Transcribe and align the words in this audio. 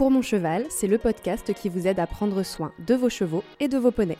Pour 0.00 0.10
mon 0.10 0.22
cheval, 0.22 0.64
c'est 0.70 0.86
le 0.86 0.96
podcast 0.96 1.52
qui 1.52 1.68
vous 1.68 1.86
aide 1.86 1.98
à 2.00 2.06
prendre 2.06 2.42
soin 2.42 2.72
de 2.78 2.94
vos 2.94 3.10
chevaux 3.10 3.44
et 3.60 3.68
de 3.68 3.76
vos 3.76 3.90
poneys. 3.90 4.16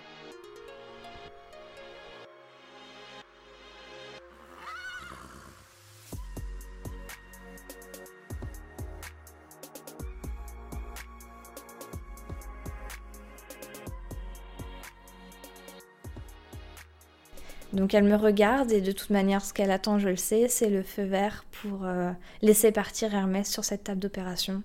Donc 17.72 17.94
elle 17.94 18.04
me 18.04 18.16
regarde 18.16 18.70
et 18.70 18.82
de 18.82 18.92
toute 18.92 19.08
manière 19.08 19.42
ce 19.42 19.54
qu'elle 19.54 19.70
attend, 19.70 19.98
je 19.98 20.10
le 20.10 20.16
sais, 20.16 20.48
c'est 20.48 20.68
le 20.68 20.82
feu 20.82 21.04
vert 21.04 21.46
pour 21.62 21.86
euh, 21.86 22.12
laisser 22.42 22.70
partir 22.70 23.14
Hermès 23.14 23.50
sur 23.50 23.64
cette 23.64 23.84
table 23.84 24.00
d'opération. 24.00 24.62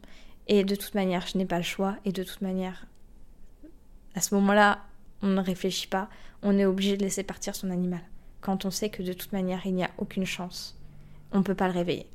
Et 0.48 0.64
de 0.64 0.76
toute 0.76 0.96
manière, 0.96 1.26
je 1.28 1.38
n'ai 1.38 1.46
pas 1.46 1.58
le 1.58 1.64
choix. 1.64 1.96
Et 2.06 2.12
de 2.12 2.24
toute 2.24 2.42
manière, 2.42 2.86
à 4.14 4.22
ce 4.22 4.36
moment-là, 4.36 4.84
on 5.22 5.28
ne 5.28 5.42
réfléchit 5.42 5.88
pas. 5.88 6.10
On 6.42 6.58
est 6.58 6.66
obligé 6.66 6.98
de 6.98 7.04
laisser 7.04 7.24
partir 7.24 7.56
son 7.56 7.70
animal. 7.70 8.02
Quand 8.42 8.66
on 8.66 8.72
sait 8.72 8.90
que 8.90 9.02
de 9.02 9.14
toute 9.14 9.34
manière, 9.34 9.66
il 9.66 9.74
n'y 9.74 9.84
a 9.84 9.90
aucune 9.98 10.26
chance, 10.26 10.78
on 11.32 11.40
ne 11.40 11.44
peut 11.44 11.56
pas 11.56 11.68
le 11.68 11.74
réveiller. 11.74 12.08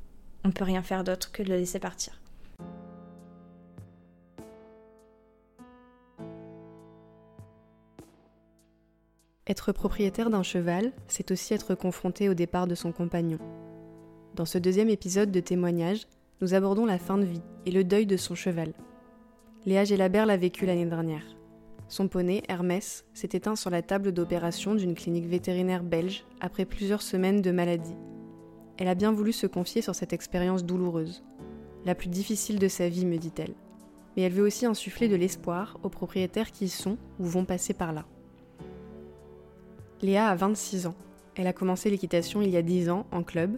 On 0.43 0.47
ne 0.47 0.53
peut 0.53 0.63
rien 0.63 0.81
faire 0.81 1.03
d'autre 1.03 1.31
que 1.31 1.43
de 1.43 1.49
le 1.49 1.57
laisser 1.57 1.79
partir. 1.79 2.13
Être 9.45 9.73
propriétaire 9.73 10.29
d'un 10.29 10.43
cheval, 10.43 10.93
c'est 11.09 11.31
aussi 11.31 11.53
être 11.53 11.75
confronté 11.75 12.29
au 12.29 12.33
départ 12.33 12.67
de 12.67 12.75
son 12.75 12.93
compagnon. 12.93 13.39
Dans 14.35 14.45
ce 14.45 14.57
deuxième 14.57 14.89
épisode 14.89 15.31
de 15.31 15.41
témoignage, 15.41 16.07
nous 16.41 16.53
abordons 16.53 16.85
la 16.85 16.97
fin 16.97 17.17
de 17.17 17.25
vie 17.25 17.41
et 17.65 17.71
le 17.71 17.83
deuil 17.83 18.05
de 18.05 18.17
son 18.17 18.35
cheval. 18.35 18.73
Léa 19.65 19.83
Gélabert 19.83 20.25
l'a 20.25 20.37
vécu 20.37 20.65
l'année 20.65 20.85
dernière. 20.85 21.23
Son 21.87 22.07
poney, 22.07 22.41
Hermès, 22.47 23.05
s'est 23.13 23.29
éteint 23.33 23.55
sur 23.55 23.69
la 23.69 23.81
table 23.81 24.11
d'opération 24.11 24.75
d'une 24.75 24.95
clinique 24.95 25.27
vétérinaire 25.27 25.83
belge 25.83 26.25
après 26.39 26.65
plusieurs 26.65 27.01
semaines 27.01 27.41
de 27.41 27.51
maladie. 27.51 27.95
Elle 28.77 28.87
a 28.87 28.95
bien 28.95 29.11
voulu 29.11 29.33
se 29.33 29.45
confier 29.45 29.81
sur 29.81 29.93
cette 29.93 30.13
expérience 30.13 30.63
douloureuse, 30.63 31.23
la 31.85 31.95
plus 31.95 32.09
difficile 32.09 32.59
de 32.59 32.67
sa 32.67 32.89
vie, 32.89 33.05
me 33.05 33.17
dit-elle. 33.17 33.53
Mais 34.15 34.23
elle 34.23 34.33
veut 34.33 34.45
aussi 34.45 34.65
insuffler 34.65 35.07
de 35.07 35.15
l'espoir 35.15 35.79
aux 35.83 35.89
propriétaires 35.89 36.51
qui 36.51 36.69
sont 36.69 36.97
ou 37.19 37.25
vont 37.25 37.45
passer 37.45 37.73
par 37.73 37.93
là. 37.93 38.05
Léa 40.01 40.27
a 40.29 40.35
26 40.35 40.87
ans. 40.87 40.95
Elle 41.35 41.47
a 41.47 41.53
commencé 41.53 41.89
l'équitation 41.89 42.41
il 42.41 42.49
y 42.49 42.57
a 42.57 42.61
10 42.61 42.89
ans 42.89 43.05
en 43.11 43.23
club. 43.23 43.57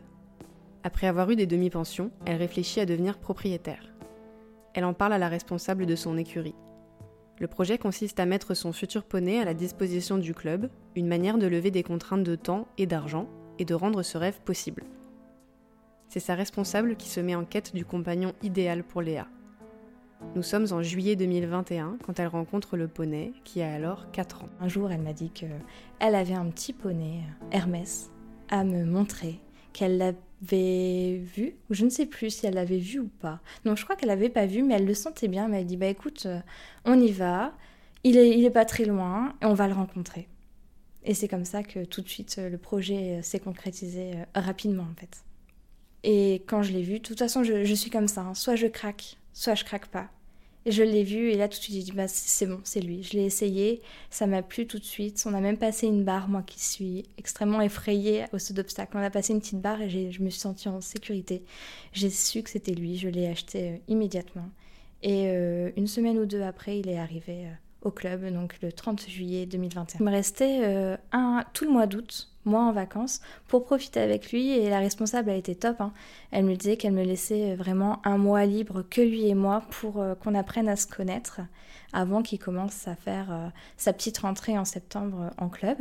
Après 0.84 1.08
avoir 1.08 1.30
eu 1.30 1.38
des 1.38 1.45
demi-pensions, 1.45 2.12
elle 2.26 2.38
réfléchit 2.38 2.81
à 2.81 2.86
devenir 2.86 3.17
propriétaire. 3.17 3.94
Elle 4.73 4.84
en 4.84 4.94
parle 4.94 5.14
à 5.14 5.17
la 5.17 5.30
responsable 5.30 5.86
de 5.86 5.95
son 5.95 6.17
écurie. 6.17 6.56
Le 7.39 7.48
projet 7.48 7.78
consiste 7.78 8.20
à 8.20 8.26
mettre 8.26 8.53
son 8.53 8.73
futur 8.73 9.04
poney 9.04 9.39
à 9.39 9.45
la 9.45 9.54
disposition 9.54 10.17
du 10.17 10.34
club, 10.34 10.70
une 10.95 11.08
manière 11.08 11.38
de 11.38 11.48
lever 11.48 11.72
des 11.72 11.84
contraintes 11.84 12.23
de 12.23 12.36
temps 12.36 12.67
et 12.78 12.86
d'argent 12.86 13.28
et 13.59 13.66
de 13.66 13.73
rendre 13.73 14.04
ce 14.04 14.17
rêve 14.17 14.39
possible. 14.42 14.84
C'est 16.09 16.20
sa 16.20 16.36
responsable 16.36 16.95
qui 16.95 17.09
se 17.09 17.20
met 17.20 17.36
en 17.36 17.45
quête 17.45 17.73
du 17.73 17.86
compagnon 17.86 18.34
idéal 18.44 18.84
pour 18.84 19.02
Léa. 19.02 19.28
Nous 20.36 20.44
sommes 20.44 20.67
en 20.72 20.84
juillet 20.84 21.16
2021 21.16 21.98
quand 22.04 22.20
elle 22.20 22.28
rencontre 22.28 22.78
le 22.78 22.88
poney 22.88 23.34
qui 23.44 23.61
a 23.61 23.73
alors 23.73 24.11
4 24.11 24.44
ans. 24.44 24.50
Un 24.59 24.67
jour, 24.67 24.92
elle 24.92 25.02
m'a 25.02 25.14
dit 25.14 25.31
qu'elle 25.31 26.16
avait 26.16 26.34
un 26.34 26.45
petit 26.45 26.73
poney, 26.73 27.22
Hermès, 27.52 28.11
à 28.50 28.64
me 28.64 28.86
montrer, 28.86 29.39
qu'elle 29.74 29.98
l'avait 29.98 31.18
vu, 31.18 31.56
ou 31.70 31.74
je 31.74 31.86
ne 31.86 31.90
sais 31.90 32.06
plus 32.06 32.30
si 32.30 32.46
elle 32.46 32.56
l'avait 32.56 32.78
vu 32.78 33.00
ou 33.00 33.10
pas. 33.20 33.42
Non, 33.66 33.76
je 33.76 33.84
crois 33.84 33.96
qu'elle 33.96 34.10
l'avait 34.10 34.30
pas 34.30 34.46
vu, 34.46 34.64
mais 34.64 34.76
elle 34.76 34.86
le 34.86 34.94
sentait 34.94 35.28
bien. 35.28 35.46
Elle 35.46 35.52
m'a 35.52 35.64
dit 35.64 35.78
Bah 35.78 35.88
écoute, 35.88 36.26
euh, 36.26 36.39
on 36.86 37.00
y 37.00 37.11
va, 37.11 37.54
il 38.04 38.17
est, 38.17 38.38
il 38.38 38.45
est 38.45 38.50
pas 38.50 38.66
très 38.66 38.86
loin, 38.86 39.33
et 39.42 39.45
on 39.45 39.54
va 39.54 39.67
le 39.67 39.73
rencontrer. 39.73 40.28
Et 41.04 41.14
c'est 41.14 41.28
comme 41.28 41.45
ça 41.45 41.64
que 41.64 41.83
tout 41.83 42.02
de 42.02 42.08
suite 42.08 42.36
euh, 42.39 42.50
le 42.50 42.58
projet 42.58 43.20
euh, 43.20 43.22
s'est 43.22 43.39
concrétisé 43.39 44.14
rapidement 44.36 44.88
en 44.89 44.95
fait. 45.00 45.23
Et 46.04 46.44
quand 46.48 46.64
je 46.64 46.73
l'ai 46.73 46.83
vu, 46.83 47.00
de 47.00 47.04
toute 47.04 47.20
façon, 47.20 47.44
je, 47.44 47.73
suis 47.73 47.89
comme 47.89 48.08
ça. 48.08 48.22
Hein. 48.22 48.33
Soit 48.33 48.56
je 48.56 48.67
craque, 48.67 49.17
soit 49.32 49.56
je 49.56 49.64
craque 49.64 49.88
pas. 49.88 50.10
Et 50.66 50.72
je 50.72 50.82
l'ai 50.82 51.04
vu 51.04 51.30
et 51.30 51.36
là 51.36 51.50
tout 51.50 51.58
de 51.58 51.62
suite 51.64 51.76
j'ai 51.76 51.84
dit 51.84 51.92
bah 51.92 52.08
c'est 52.08 52.46
bon, 52.46 52.62
c'est 52.64 52.80
lui. 52.80 53.04
Je 53.04 53.14
l'ai 53.18 53.26
essayé, 53.26 53.82
ça 54.10 54.28
m'a 54.28 54.42
plu 54.42 54.66
tout 54.66 54.80
de 54.80 54.84
suite. 54.84 55.22
On 55.26 55.34
a 55.34 55.42
même 55.42 55.58
passé 55.58 55.88
une 55.88 56.04
barre, 56.04 56.30
moi 56.30 56.42
qui 56.42 56.60
suis 56.60 57.04
extrêmement 57.18 57.62
effrayée 57.62 58.26
au 58.32 58.40
saut 58.40 58.54
d'obstacle. 58.54 58.96
On 58.96 59.04
a 59.04 59.10
passé 59.10 59.34
une 59.34 59.42
petite 59.42 59.60
barre 59.60 59.82
et 59.82 60.12
je 60.12 60.22
me 60.22 60.30
suis 60.30 60.40
sentie 60.40 60.70
en 60.70 60.80
sécurité. 60.80 61.44
J'ai 61.92 62.10
su 62.10 62.44
que 62.44 62.50
c'était 62.50 62.74
lui, 62.74 62.98
je 62.98 63.10
l'ai 63.10 63.28
acheté 63.28 63.72
euh, 63.72 63.78
immédiatement. 63.90 64.50
Et 65.02 65.28
euh, 65.28 65.72
une 65.76 65.88
semaine 65.88 66.18
ou 66.18 66.26
deux 66.26 66.42
après, 66.42 66.80
il 66.80 66.88
est 66.88 66.98
arrivé 66.98 67.45
euh, 67.45 67.54
au 67.83 67.92
club, 67.92 68.26
donc 68.32 68.55
le 68.61 68.71
30 68.71 69.08
juillet 69.08 69.45
2021. 69.45 69.99
Il 69.99 70.05
me 70.05 70.11
restait 70.11 70.98
un, 71.11 71.44
tout 71.54 71.66
le 71.66 71.71
mois 71.71 71.86
d'août 71.86 72.33
moi 72.45 72.61
en 72.61 72.71
vacances, 72.71 73.21
pour 73.48 73.66
profiter 73.66 73.99
avec 73.99 74.32
lui. 74.32 74.52
Et 74.52 74.70
la 74.70 74.80
responsable 74.80 75.30
a 75.30 75.36
été 75.36 75.55
top. 75.55 75.82
Hein. 75.82 75.94
Elle 76.32 76.45
me 76.45 76.55
disait 76.55 76.77
qu'elle 76.77 76.94
me 76.94 77.04
laissait 77.04 77.55
vraiment 77.55 78.02
un 78.05 78.17
mois 78.17 78.45
libre 78.45 78.83
que 78.89 79.02
lui 79.02 79.27
et 79.27 79.36
moi 79.36 79.64
pour 79.70 80.02
euh, 80.02 80.16
qu'on 80.16 80.36
apprenne 80.36 80.67
à 80.67 80.76
se 80.76 80.88
connaître 80.88 81.42
avant 81.94 82.21
qu'il 82.21 82.39
commence 82.39 82.88
à 82.88 82.95
faire 82.95 83.32
euh, 83.32 83.48
sa 83.77 83.94
petite 83.94 84.17
rentrée 84.20 84.58
en 84.58 84.65
septembre 84.65 85.21
euh, 85.21 85.44
en 85.44 85.50
club. 85.50 85.77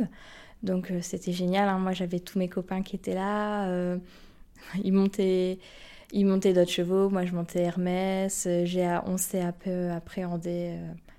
Donc 0.61 0.93
c'était 1.01 1.33
génial. 1.33 1.67
Hein. 1.67 1.79
Moi 1.79 1.91
j'avais 1.91 2.19
tous 2.19 2.39
mes 2.39 2.47
copains 2.47 2.83
qui 2.83 2.95
étaient 2.95 3.15
là. 3.15 3.67
ils 4.83 4.93
montaient. 4.93 5.59
Ils 6.15 6.27
montaient 6.27 6.53
d'autres 6.53 6.69
chevaux, 6.69 7.09
moi 7.09 7.25
je 7.25 7.33
montais 7.33 7.63
Hermès, 7.63 8.47
on 9.07 9.17
s'est 9.17 9.41
un 9.41 9.51
peu 9.51 9.89
appréhendé 9.89 10.77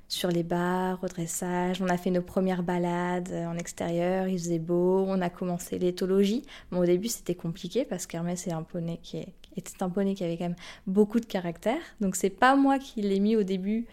sur 0.09 0.31
les 0.31 0.43
bars, 0.43 1.03
au 1.03 1.07
dressage. 1.07 1.81
On 1.83 1.89
a 1.89 1.97
fait 1.97 2.11
nos 2.11 2.23
premières 2.23 2.63
balades 2.63 3.31
euh, 3.33 3.47
en 3.47 3.57
extérieur, 3.57 4.29
il 4.29 4.39
faisait 4.39 4.59
beau. 4.59 5.05
On 5.09 5.21
a 5.21 5.31
commencé 5.31 5.79
l'éthologie. 5.79 6.43
Au 6.73 6.85
début, 6.85 7.09
c'était 7.09 7.35
compliqué 7.35 7.85
parce 7.85 8.07
qu'Hermès 8.07 8.41
c'est 8.41 8.53
un 8.53 8.63
poney 8.63 8.99
qui 9.03 9.19
était 9.57 9.83
un 9.83 9.91
poney 9.91 10.15
qui 10.15 10.25
avait 10.25 10.37
quand 10.37 10.45
même 10.45 10.57
beaucoup 10.87 11.21
de 11.21 11.27
caractère. 11.27 11.81
Donc, 12.01 12.17
c'est 12.17 12.31
pas 12.31 12.57
moi 12.57 12.79
qui 12.79 13.03
l'ai 13.03 13.21
mis 13.21 13.37
au 13.37 13.43
début 13.43 13.87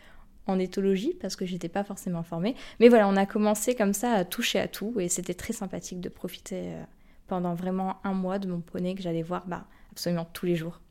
en 0.47 0.59
éthologie 0.59 1.13
parce 1.19 1.35
que 1.35 1.45
j'étais 1.45 1.69
pas 1.69 1.83
forcément 1.83 2.23
formée. 2.23 2.55
Mais 2.79 2.89
voilà, 2.89 3.07
on 3.07 3.15
a 3.15 3.25
commencé 3.25 3.75
comme 3.75 3.93
ça 3.93 4.13
à 4.13 4.25
toucher 4.25 4.59
à 4.59 4.67
tout 4.67 4.99
et 4.99 5.09
c'était 5.09 5.33
très 5.33 5.53
sympathique 5.53 6.01
de 6.01 6.09
profiter 6.09 6.73
euh, 6.73 6.83
pendant 7.27 7.53
vraiment 7.53 7.97
un 8.03 8.13
mois 8.13 8.39
de 8.39 8.47
mon 8.47 8.59
poney 8.59 8.95
que 8.95 9.01
j'allais 9.01 9.23
voir 9.23 9.45
bah, 9.47 9.65
absolument 9.91 10.25
tous 10.33 10.45
les 10.45 10.55
jours 10.55 10.81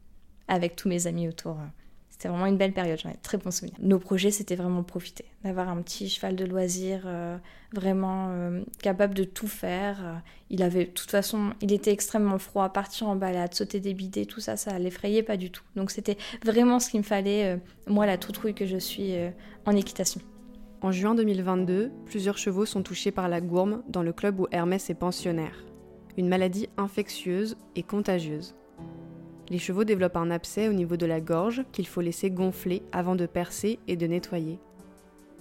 avec 0.48 0.76
tous 0.76 0.88
mes 0.88 1.06
amis 1.06 1.28
autour. 1.28 1.58
Euh. 2.20 2.24
C'était 2.24 2.28
vraiment 2.28 2.46
une 2.46 2.58
belle 2.58 2.72
période, 2.72 2.98
j'en 3.02 3.10
ai 3.10 3.16
très 3.22 3.38
bons 3.38 3.50
souvenirs. 3.50 3.76
Nos 3.80 3.98
projets, 3.98 4.30
c'était 4.30 4.56
vraiment 4.56 4.82
profiter, 4.82 5.24
d'avoir 5.42 5.68
un 5.70 5.80
petit 5.80 6.08
cheval 6.08 6.36
de 6.36 6.44
loisir 6.44 7.02
euh, 7.06 7.38
vraiment 7.72 8.28
euh, 8.30 8.62
capable 8.82 9.14
de 9.14 9.24
tout 9.24 9.48
faire. 9.48 10.22
Il 10.50 10.62
avait, 10.62 10.84
de 10.84 10.90
toute 10.90 11.10
façon, 11.10 11.54
il 11.62 11.72
était 11.72 11.92
extrêmement 11.92 12.38
froid, 12.38 12.68
partir 12.68 13.08
en 13.08 13.16
balade, 13.16 13.54
sauter 13.54 13.80
des 13.80 13.94
bidets, 13.94 14.26
tout 14.26 14.40
ça, 14.40 14.56
ça 14.56 14.78
l'effrayait 14.78 15.22
pas 15.22 15.38
du 15.38 15.50
tout. 15.50 15.62
Donc 15.76 15.90
c'était 15.90 16.18
vraiment 16.44 16.78
ce 16.78 16.90
qu'il 16.90 17.00
me 17.00 17.04
fallait, 17.04 17.54
euh, 17.54 17.56
moi, 17.86 18.04
la 18.04 18.18
toutrouille 18.18 18.54
que 18.54 18.66
je 18.66 18.76
suis 18.76 19.14
en 19.64 19.74
équitation. 19.74 20.20
En 20.82 20.92
juin 20.92 21.14
2022, 21.14 21.90
plusieurs 22.06 22.38
chevaux 22.38 22.66
sont 22.66 22.82
touchés 22.82 23.10
par 23.10 23.28
la 23.28 23.40
gourme 23.40 23.82
dans 23.88 24.02
le 24.02 24.12
club 24.12 24.40
où 24.40 24.46
Hermès 24.50 24.88
est 24.90 24.94
pensionnaire. 24.94 25.64
Une 26.16 26.28
maladie 26.28 26.68
infectieuse 26.76 27.56
et 27.76 27.82
contagieuse. 27.82 28.54
Les 29.50 29.58
chevaux 29.58 29.84
développent 29.84 30.16
un 30.16 30.30
abcès 30.30 30.68
au 30.68 30.72
niveau 30.72 30.96
de 30.96 31.06
la 31.06 31.20
gorge 31.20 31.64
qu'il 31.72 31.86
faut 31.86 32.00
laisser 32.00 32.30
gonfler 32.30 32.82
avant 32.92 33.16
de 33.16 33.26
percer 33.26 33.80
et 33.88 33.96
de 33.96 34.06
nettoyer. 34.06 34.58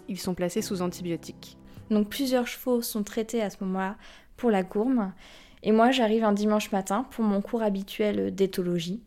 Ils 0.08 0.20
sont 0.20 0.34
placés 0.34 0.64
sous 0.64 0.82
antibiotiques. 0.82 1.58
Donc 1.92 2.10
plusieurs 2.10 2.48
chevaux 2.48 2.82
sont 2.82 3.04
traités 3.04 3.42
à 3.42 3.52
ce 3.52 3.64
moment-là 3.64 3.98
pour 4.36 4.50
la 4.50 4.64
gourme. 4.64 5.14
Et 5.62 5.72
moi, 5.72 5.92
j'arrive 5.92 6.24
un 6.24 6.34
dimanche 6.34 6.72
matin 6.72 7.06
pour 7.12 7.24
mon 7.24 7.42
cours 7.42 7.62
habituel 7.62 8.34
d'éthologie. 8.34 9.04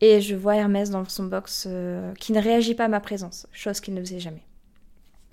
Et 0.00 0.20
je 0.20 0.34
vois 0.34 0.56
Hermès 0.56 0.90
dans 0.90 1.04
son 1.04 1.24
box 1.24 1.66
euh, 1.68 2.12
qui 2.14 2.32
ne 2.32 2.40
réagit 2.40 2.74
pas 2.74 2.84
à 2.84 2.88
ma 2.88 3.00
présence, 3.00 3.46
chose 3.52 3.80
qu'il 3.80 3.94
ne 3.94 4.00
faisait 4.00 4.20
jamais. 4.20 4.44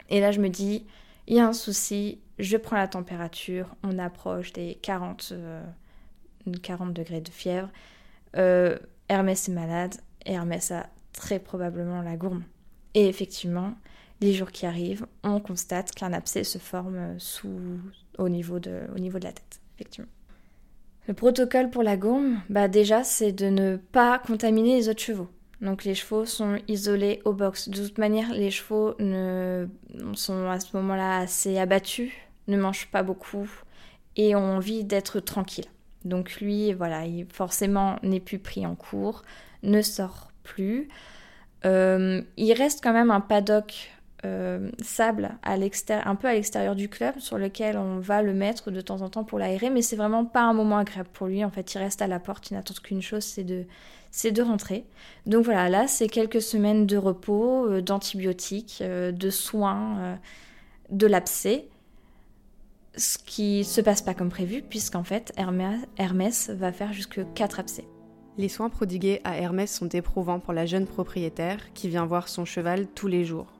Et 0.09 0.19
là, 0.19 0.31
je 0.31 0.39
me 0.39 0.49
dis, 0.49 0.85
il 1.27 1.35
y 1.35 1.39
a 1.39 1.47
un 1.47 1.53
souci, 1.53 2.19
je 2.39 2.57
prends 2.57 2.77
la 2.77 2.87
température, 2.87 3.75
on 3.83 3.97
approche 3.97 4.53
des 4.53 4.77
40, 4.81 5.33
40 6.61 6.89
euh, 6.89 6.91
degrés 6.91 7.21
de 7.21 7.29
fièvre. 7.29 7.69
Euh, 8.37 8.77
Hermès 9.09 9.47
est 9.47 9.51
malade 9.51 9.95
et 10.25 10.33
Hermès 10.33 10.71
a 10.71 10.87
très 11.11 11.39
probablement 11.39 12.01
la 12.01 12.15
gourme. 12.15 12.43
Et 12.93 13.07
effectivement, 13.07 13.73
les 14.21 14.33
jours 14.33 14.51
qui 14.51 14.65
arrivent, 14.65 15.05
on 15.23 15.39
constate 15.39 15.91
qu'un 15.91 16.13
abcès 16.13 16.43
se 16.43 16.57
forme 16.57 17.19
sous, 17.19 17.79
au, 18.17 18.29
niveau 18.29 18.59
de, 18.59 18.81
au 18.95 18.99
niveau 18.99 19.19
de 19.19 19.25
la 19.25 19.31
tête, 19.31 19.59
effectivement. 19.75 20.09
Le 21.07 21.13
protocole 21.13 21.69
pour 21.69 21.83
la 21.83 21.97
gourme, 21.97 22.41
bah 22.49 22.67
déjà, 22.67 23.03
c'est 23.03 23.33
de 23.33 23.47
ne 23.47 23.75
pas 23.75 24.19
contaminer 24.19 24.77
les 24.77 24.89
autres 24.89 25.01
chevaux. 25.01 25.27
Donc 25.59 25.83
les 25.83 25.95
chevaux 25.95 26.25
sont 26.25 26.57
isolés 26.67 27.21
au 27.25 27.33
box. 27.33 27.69
De 27.69 27.85
toute 27.85 27.97
manière, 27.97 28.33
les 28.33 28.51
chevaux 28.51 28.95
ne, 28.99 29.67
sont 30.13 30.49
à 30.49 30.59
ce 30.59 30.75
moment-là 30.77 31.19
assez 31.19 31.57
abattus, 31.57 32.11
ne 32.47 32.57
mangent 32.57 32.89
pas 32.91 33.03
beaucoup 33.03 33.49
et 34.15 34.35
ont 34.35 34.55
envie 34.55 34.83
d'être 34.83 35.19
tranquilles. 35.19 35.69
Donc 36.05 36.39
lui, 36.41 36.73
voilà, 36.73 37.05
il 37.05 37.25
forcément 37.25 37.97
n'est 38.03 38.19
plus 38.19 38.39
pris 38.39 38.65
en 38.65 38.75
cours, 38.75 39.23
ne 39.63 39.81
sort 39.81 40.31
plus. 40.43 40.89
il 41.63 42.53
reste 42.53 42.83
quand 42.83 42.93
même 42.93 43.11
un 43.11 43.21
paddock 43.21 43.93
euh, 44.25 44.69
sable 44.81 45.31
un 45.43 46.15
peu 46.15 46.27
à 46.29 46.33
l'extérieur 46.33 46.75
du 46.75 46.87
club 46.87 47.19
sur 47.19 47.37
lequel 47.37 47.77
on 47.77 47.99
va 47.99 48.21
le 48.21 48.33
mettre 48.33 48.71
de 48.71 48.79
temps 48.79 49.01
en 49.01 49.09
temps 49.09 49.25
pour 49.25 49.37
l'aérer, 49.37 49.69
mais 49.69 49.81
c'est 49.81 49.97
vraiment 49.97 50.23
pas 50.23 50.43
un 50.43 50.53
moment 50.53 50.77
agréable 50.77 51.09
pour 51.11 51.27
lui. 51.27 51.43
En 51.43 51.49
fait, 51.49 51.73
il 51.73 51.77
reste 51.79 52.01
à 52.01 52.07
la 52.07 52.19
porte, 52.19 52.49
il 52.49 52.53
n'attend 52.53 52.73
qu'une 52.81 53.01
chose, 53.01 53.25
c'est 53.25 53.43
de, 53.43 53.65
de 54.23 54.41
rentrer. 54.41 54.85
Donc 55.25 55.43
voilà, 55.43 55.67
là, 55.67 55.87
c'est 55.89 56.07
quelques 56.07 56.41
semaines 56.41 56.85
de 56.85 56.95
repos, 56.95 57.67
euh, 57.67 57.81
d'antibiotiques, 57.81 58.79
euh, 58.79 59.11
de 59.11 59.29
soins, 59.29 60.17
de 60.89 61.07
l'abcès. 61.07 61.67
Ce 62.95 63.17
qui 63.17 63.63
se 63.63 63.81
passe 63.81 64.03
pas 64.03 64.13
comme 64.13 64.29
prévu, 64.29 64.61
puisqu'en 64.61 65.03
fait, 65.03 65.33
Hermès, 65.35 66.49
va 66.51 66.71
faire 66.71 66.93
jusque 66.93 67.21
4 67.33 67.59
abcès. 67.59 67.87
Les 68.37 68.49
soins 68.49 68.69
prodigués 68.69 69.19
à 69.23 69.37
Hermès 69.37 69.73
sont 69.73 69.89
éprouvants 69.89 70.39
pour 70.39 70.53
la 70.53 70.67
jeune 70.67 70.85
propriétaire 70.85 71.73
qui 71.73 71.89
vient 71.89 72.05
voir 72.05 72.27
son 72.27 72.45
cheval 72.45 72.87
tous 72.87 73.07
les 73.07 73.25
jours. 73.25 73.51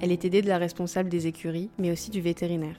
Elle 0.00 0.10
est 0.10 0.24
aidée 0.24 0.42
de 0.42 0.48
la 0.48 0.58
responsable 0.58 1.08
des 1.08 1.28
écuries, 1.28 1.70
mais 1.78 1.92
aussi 1.92 2.10
du 2.10 2.20
vétérinaire. 2.20 2.78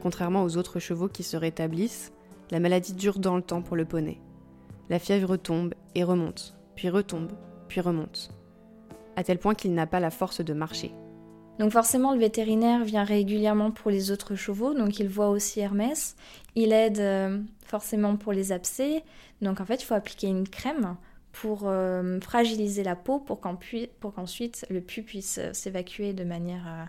Contrairement 0.00 0.42
aux 0.42 0.56
autres 0.56 0.80
chevaux 0.80 1.08
qui 1.08 1.22
se 1.22 1.36
rétablissent, 1.36 2.12
la 2.50 2.58
maladie 2.58 2.94
dure 2.94 3.18
dans 3.18 3.36
le 3.36 3.42
temps 3.42 3.62
pour 3.62 3.76
le 3.76 3.84
poney. 3.84 4.20
La 4.90 4.98
fièvre 4.98 5.36
tombe 5.36 5.74
et 5.94 6.02
remonte, 6.02 6.56
puis 6.74 6.88
retombe, 6.88 7.32
puis 7.68 7.80
remonte, 7.80 8.30
à 9.14 9.22
tel 9.22 9.38
point 9.38 9.54
qu'il 9.54 9.74
n'a 9.74 9.86
pas 9.86 10.00
la 10.00 10.10
force 10.10 10.40
de 10.40 10.54
marcher. 10.54 10.92
Donc 11.58 11.70
forcément, 11.70 12.12
le 12.12 12.18
vétérinaire 12.18 12.84
vient 12.84 13.04
régulièrement 13.04 13.70
pour 13.70 13.90
les 13.90 14.10
autres 14.10 14.34
chevaux, 14.34 14.74
donc 14.74 14.98
il 14.98 15.08
voit 15.08 15.28
aussi 15.28 15.60
Hermès. 15.60 16.16
Il 16.54 16.72
aide 16.72 16.98
euh, 16.98 17.38
forcément 17.64 18.16
pour 18.16 18.32
les 18.32 18.52
abcès. 18.52 19.04
Donc 19.42 19.60
en 19.60 19.64
fait, 19.64 19.82
il 19.82 19.84
faut 19.84 19.94
appliquer 19.94 20.28
une 20.28 20.48
crème 20.48 20.96
pour 21.32 21.62
euh, 21.64 22.20
fragiliser 22.20 22.82
la 22.82 22.96
peau 22.96 23.18
pour 23.18 23.40
qu'ensuite 23.40 24.66
le 24.70 24.80
pus 24.80 25.02
puisse 25.02 25.38
euh, 25.38 25.52
s'évacuer 25.52 26.12
de 26.12 26.24
manière 26.24 26.88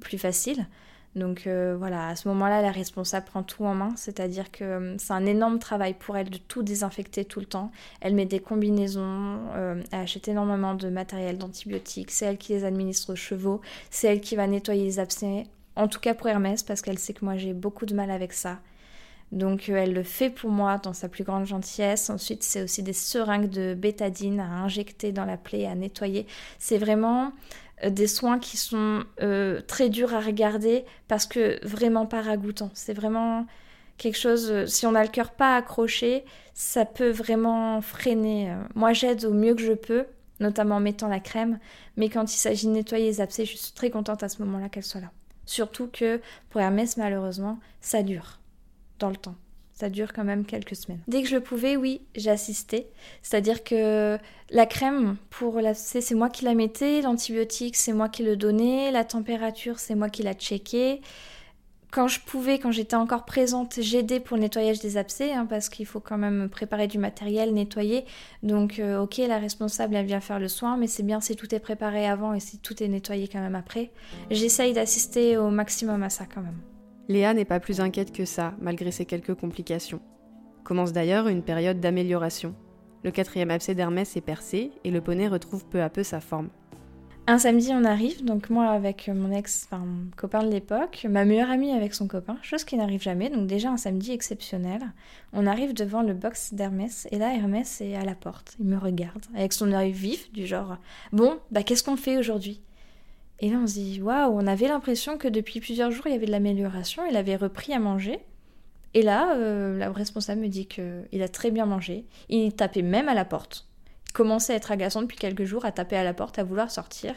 plus 0.00 0.18
facile. 0.18 0.66
Donc 1.14 1.46
voilà, 1.46 2.08
à 2.08 2.16
ce 2.16 2.26
moment-là, 2.28 2.62
la 2.62 2.70
responsable 2.70 3.26
prend 3.26 3.42
tout 3.42 3.64
en 3.64 3.74
main, 3.74 3.92
c'est-à-dire 3.96 4.50
que 4.50 4.94
c'est 4.98 5.12
un 5.12 5.26
énorme 5.26 5.58
travail 5.58 5.94
pour 5.94 6.16
elle 6.16 6.30
de 6.30 6.38
tout 6.38 6.62
désinfecter 6.62 7.24
tout 7.24 7.40
le 7.40 7.46
temps. 7.46 7.70
Elle 8.00 8.14
met 8.14 8.24
des 8.24 8.40
combinaisons, 8.40 9.38
elle 9.54 9.98
achète 9.98 10.28
énormément 10.28 10.74
de 10.74 10.88
matériel 10.88 11.36
d'antibiotiques, 11.36 12.10
c'est 12.10 12.24
elle 12.24 12.38
qui 12.38 12.52
les 12.52 12.64
administre 12.64 13.12
aux 13.12 13.16
chevaux, 13.16 13.60
c'est 13.90 14.08
elle 14.08 14.20
qui 14.22 14.36
va 14.36 14.46
nettoyer 14.46 14.84
les 14.84 14.98
abcès, 14.98 15.46
en 15.76 15.86
tout 15.86 16.00
cas 16.00 16.14
pour 16.14 16.28
Hermès, 16.28 16.62
parce 16.62 16.80
qu'elle 16.80 16.98
sait 16.98 17.12
que 17.12 17.24
moi 17.24 17.36
j'ai 17.36 17.52
beaucoup 17.52 17.84
de 17.84 17.94
mal 17.94 18.10
avec 18.10 18.32
ça. 18.32 18.58
Donc 19.32 19.68
euh, 19.68 19.76
elle 19.76 19.94
le 19.94 20.02
fait 20.02 20.30
pour 20.30 20.50
moi 20.50 20.78
dans 20.78 20.92
sa 20.92 21.08
plus 21.08 21.24
grande 21.24 21.46
gentillesse. 21.46 22.10
Ensuite, 22.10 22.42
c'est 22.42 22.62
aussi 22.62 22.82
des 22.82 22.92
seringues 22.92 23.48
de 23.48 23.74
bétadine 23.74 24.40
à 24.40 24.44
injecter 24.44 25.10
dans 25.10 25.24
la 25.24 25.38
plaie, 25.38 25.66
à 25.66 25.74
nettoyer. 25.74 26.26
C'est 26.58 26.78
vraiment 26.78 27.28
euh, 27.28 27.30
des 27.90 28.06
soins 28.06 28.38
qui 28.38 28.56
sont 28.56 29.04
euh, 29.20 29.60
très 29.66 29.88
durs 29.88 30.14
à 30.14 30.20
regarder 30.20 30.84
parce 31.08 31.26
que 31.26 31.64
vraiment 31.66 32.06
pas 32.06 32.22
ragoûtant. 32.22 32.70
C'est 32.74 32.94
vraiment 32.94 33.46
quelque 33.98 34.18
chose, 34.18 34.66
si 34.66 34.86
on 34.86 34.94
a 34.94 35.02
le 35.02 35.10
cœur 35.10 35.32
pas 35.32 35.56
accroché, 35.56 36.24
ça 36.54 36.84
peut 36.84 37.10
vraiment 37.10 37.80
freiner. 37.80 38.54
Moi, 38.74 38.92
j'aide 38.92 39.24
au 39.24 39.32
mieux 39.32 39.54
que 39.54 39.62
je 39.62 39.72
peux, 39.72 40.06
notamment 40.40 40.76
en 40.76 40.80
mettant 40.80 41.08
la 41.08 41.20
crème, 41.20 41.58
mais 41.96 42.08
quand 42.08 42.32
il 42.32 42.36
s'agit 42.36 42.66
de 42.66 42.72
nettoyer 42.72 43.06
les 43.06 43.20
abcès, 43.20 43.44
je 43.44 43.56
suis 43.56 43.72
très 43.72 43.90
contente 43.90 44.22
à 44.22 44.28
ce 44.28 44.42
moment-là 44.42 44.68
qu'elle 44.68 44.82
soit 44.82 45.00
là. 45.00 45.10
Surtout 45.46 45.88
que 45.88 46.20
pour 46.50 46.60
Hermès, 46.60 46.96
malheureusement, 46.96 47.58
ça 47.80 48.02
dure 48.02 48.40
dans 48.98 49.10
le 49.10 49.16
temps. 49.16 49.34
Ça 49.82 49.90
dure 49.90 50.12
quand 50.12 50.22
même 50.22 50.44
quelques 50.44 50.76
semaines. 50.76 51.00
Dès 51.08 51.22
que 51.22 51.28
je 51.28 51.38
pouvais, 51.38 51.76
oui, 51.76 52.02
j'assistais. 52.14 52.86
C'est-à-dire 53.20 53.64
que 53.64 54.16
la 54.50 54.64
crème 54.64 55.16
pour 55.28 55.60
la 55.60 55.74
c'est 55.74 56.14
moi 56.14 56.30
qui 56.30 56.44
la 56.44 56.54
mettais, 56.54 57.02
l'antibiotique, 57.02 57.74
c'est 57.74 57.92
moi 57.92 58.08
qui 58.08 58.22
le 58.22 58.36
donnais, 58.36 58.92
la 58.92 59.02
température, 59.02 59.80
c'est 59.80 59.96
moi 59.96 60.08
qui 60.08 60.22
la 60.22 60.34
checkais. 60.34 61.00
Quand 61.90 62.06
je 62.06 62.20
pouvais, 62.20 62.60
quand 62.60 62.70
j'étais 62.70 62.94
encore 62.94 63.24
présente, 63.24 63.80
j'aidais 63.80 64.20
pour 64.20 64.36
le 64.36 64.44
nettoyage 64.44 64.78
des 64.78 64.98
abcès, 64.98 65.32
hein, 65.32 65.46
parce 65.46 65.68
qu'il 65.68 65.84
faut 65.84 65.98
quand 65.98 66.16
même 66.16 66.48
préparer 66.48 66.86
du 66.86 66.98
matériel, 66.98 67.52
nettoyer. 67.52 68.04
Donc, 68.44 68.78
euh, 68.78 69.00
ok, 69.00 69.18
la 69.18 69.38
responsable, 69.38 69.96
elle 69.96 70.06
vient 70.06 70.20
faire 70.20 70.38
le 70.38 70.46
soin, 70.46 70.76
mais 70.76 70.86
c'est 70.86 71.02
bien 71.02 71.20
si 71.20 71.34
tout 71.34 71.52
est 71.52 71.58
préparé 71.58 72.06
avant 72.06 72.34
et 72.34 72.40
si 72.40 72.58
tout 72.58 72.80
est 72.84 72.88
nettoyé 72.88 73.26
quand 73.26 73.40
même 73.40 73.56
après. 73.56 73.90
J'essaye 74.30 74.74
d'assister 74.74 75.36
au 75.36 75.50
maximum 75.50 76.04
à 76.04 76.08
ça 76.08 76.24
quand 76.32 76.42
même. 76.42 76.60
Léa 77.12 77.34
n'est 77.34 77.44
pas 77.44 77.60
plus 77.60 77.80
inquiète 77.80 78.10
que 78.10 78.24
ça, 78.24 78.54
malgré 78.58 78.90
ses 78.90 79.04
quelques 79.04 79.34
complications. 79.34 80.00
Commence 80.64 80.92
d'ailleurs 80.92 81.28
une 81.28 81.42
période 81.42 81.78
d'amélioration. 81.78 82.54
Le 83.04 83.10
quatrième 83.10 83.50
abcès 83.50 83.74
d'Hermès 83.74 84.16
est 84.16 84.22
percé 84.22 84.70
et 84.82 84.90
le 84.90 85.02
poney 85.02 85.28
retrouve 85.28 85.66
peu 85.66 85.82
à 85.82 85.90
peu 85.90 86.04
sa 86.04 86.20
forme. 86.20 86.48
Un 87.26 87.38
samedi, 87.38 87.70
on 87.72 87.84
arrive, 87.84 88.24
donc 88.24 88.48
moi 88.48 88.68
avec 88.68 89.08
mon 89.08 89.30
ex, 89.30 89.68
enfin 89.70 89.84
copain 90.16 90.42
de 90.42 90.50
l'époque, 90.50 91.06
ma 91.08 91.24
meilleure 91.24 91.50
amie 91.50 91.72
avec 91.72 91.92
son 91.94 92.08
copain, 92.08 92.38
chose 92.42 92.64
qui 92.64 92.76
n'arrive 92.76 93.02
jamais, 93.02 93.28
donc 93.28 93.46
déjà 93.46 93.70
un 93.70 93.76
samedi 93.76 94.12
exceptionnel. 94.12 94.80
On 95.34 95.46
arrive 95.46 95.74
devant 95.74 96.02
le 96.02 96.14
box 96.14 96.54
d'Hermès 96.54 97.06
et 97.12 97.18
là 97.18 97.34
Hermès 97.34 97.80
est 97.82 97.94
à 97.94 98.04
la 98.04 98.14
porte, 98.14 98.56
il 98.58 98.66
me 98.66 98.78
regarde 98.78 99.24
avec 99.36 99.52
son 99.52 99.72
œil 99.72 99.92
vif 99.92 100.32
du 100.32 100.46
genre 100.46 100.78
Bon, 101.12 101.38
bah 101.50 101.62
qu'est-ce 101.62 101.84
qu'on 101.84 101.96
fait 101.96 102.16
aujourd'hui? 102.16 102.62
Et 103.42 103.50
là, 103.50 103.58
on 103.60 103.66
se 103.66 103.74
dit, 103.74 104.00
waouh, 104.00 104.32
on 104.32 104.46
avait 104.46 104.68
l'impression 104.68 105.18
que 105.18 105.26
depuis 105.26 105.58
plusieurs 105.58 105.90
jours, 105.90 106.06
il 106.06 106.12
y 106.12 106.14
avait 106.14 106.26
de 106.26 106.30
l'amélioration, 106.30 107.02
il 107.10 107.16
avait 107.16 107.34
repris 107.34 107.72
à 107.72 107.80
manger. 107.80 108.20
Et 108.94 109.02
là, 109.02 109.34
euh, 109.34 109.76
la 109.76 109.90
responsable 109.90 110.42
me 110.42 110.46
dit 110.46 110.66
qu'il 110.66 111.22
a 111.22 111.28
très 111.28 111.50
bien 111.50 111.66
mangé. 111.66 112.06
Il 112.28 112.52
tapait 112.54 112.82
même 112.82 113.08
à 113.08 113.14
la 113.14 113.24
porte. 113.24 113.66
Il 114.06 114.12
commençait 114.12 114.52
à 114.52 114.56
être 114.56 114.70
agaçant 114.70 115.02
depuis 115.02 115.16
quelques 115.16 115.44
jours, 115.44 115.64
à 115.64 115.72
taper 115.72 115.96
à 115.96 116.04
la 116.04 116.14
porte, 116.14 116.38
à 116.38 116.44
vouloir 116.44 116.70
sortir. 116.70 117.16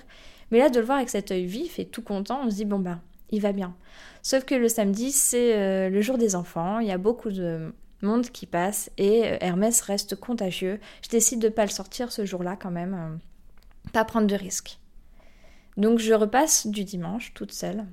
Mais 0.50 0.57
là, 0.57 0.69
de 0.69 0.80
le 0.80 0.86
voir 0.86 0.98
avec 0.98 1.10
cet 1.10 1.30
œil 1.30 1.45
vif 1.45 1.77
et 1.77 1.86
tout 1.86 2.01
content, 2.01 2.42
on 2.44 2.50
se 2.50 2.56
dit, 2.56 2.66
bon 2.66 2.80
ben, 2.80 3.01
il 3.30 3.42
va 3.42 3.51
bien. 3.51 3.75
Sauf 4.24 4.45
que 4.45 4.56
le 4.56 4.68
samedi, 4.68 5.12
c'est 5.12 5.56
euh, 5.56 5.89
le 5.89 6.01
jour 6.01 6.18
des 6.18 6.36
enfants, 6.36 6.80
il 6.80 6.88
y 6.88 6.92
a 6.92 6.98
beaucoup 6.98 7.30
de 7.30 7.71
monde 8.01 8.31
qui 8.31 8.48
passe 8.48 8.89
et 8.98 9.25
euh, 9.25 9.38
Hermès 9.42 9.80
reste 9.81 10.16
contagieux. 10.16 10.80
Je 11.04 11.10
décide 11.10 11.39
de 11.39 11.50
ne 11.50 11.54
pas 11.54 11.66
le 11.66 11.71
sortir 11.71 12.12
ce 12.12 12.25
jour-là 12.25 12.56
quand 12.60 12.71
même, 12.71 13.19
pas 13.94 14.06
prendre 14.06 14.25
de 14.25 14.36
risques. 14.36 14.80
Donc 15.77 16.00
je 16.00 16.13
repasse 16.13 16.68
du 16.68 16.83
dimanche 16.83 17.33
toute 17.33 17.51
seule 17.51 17.86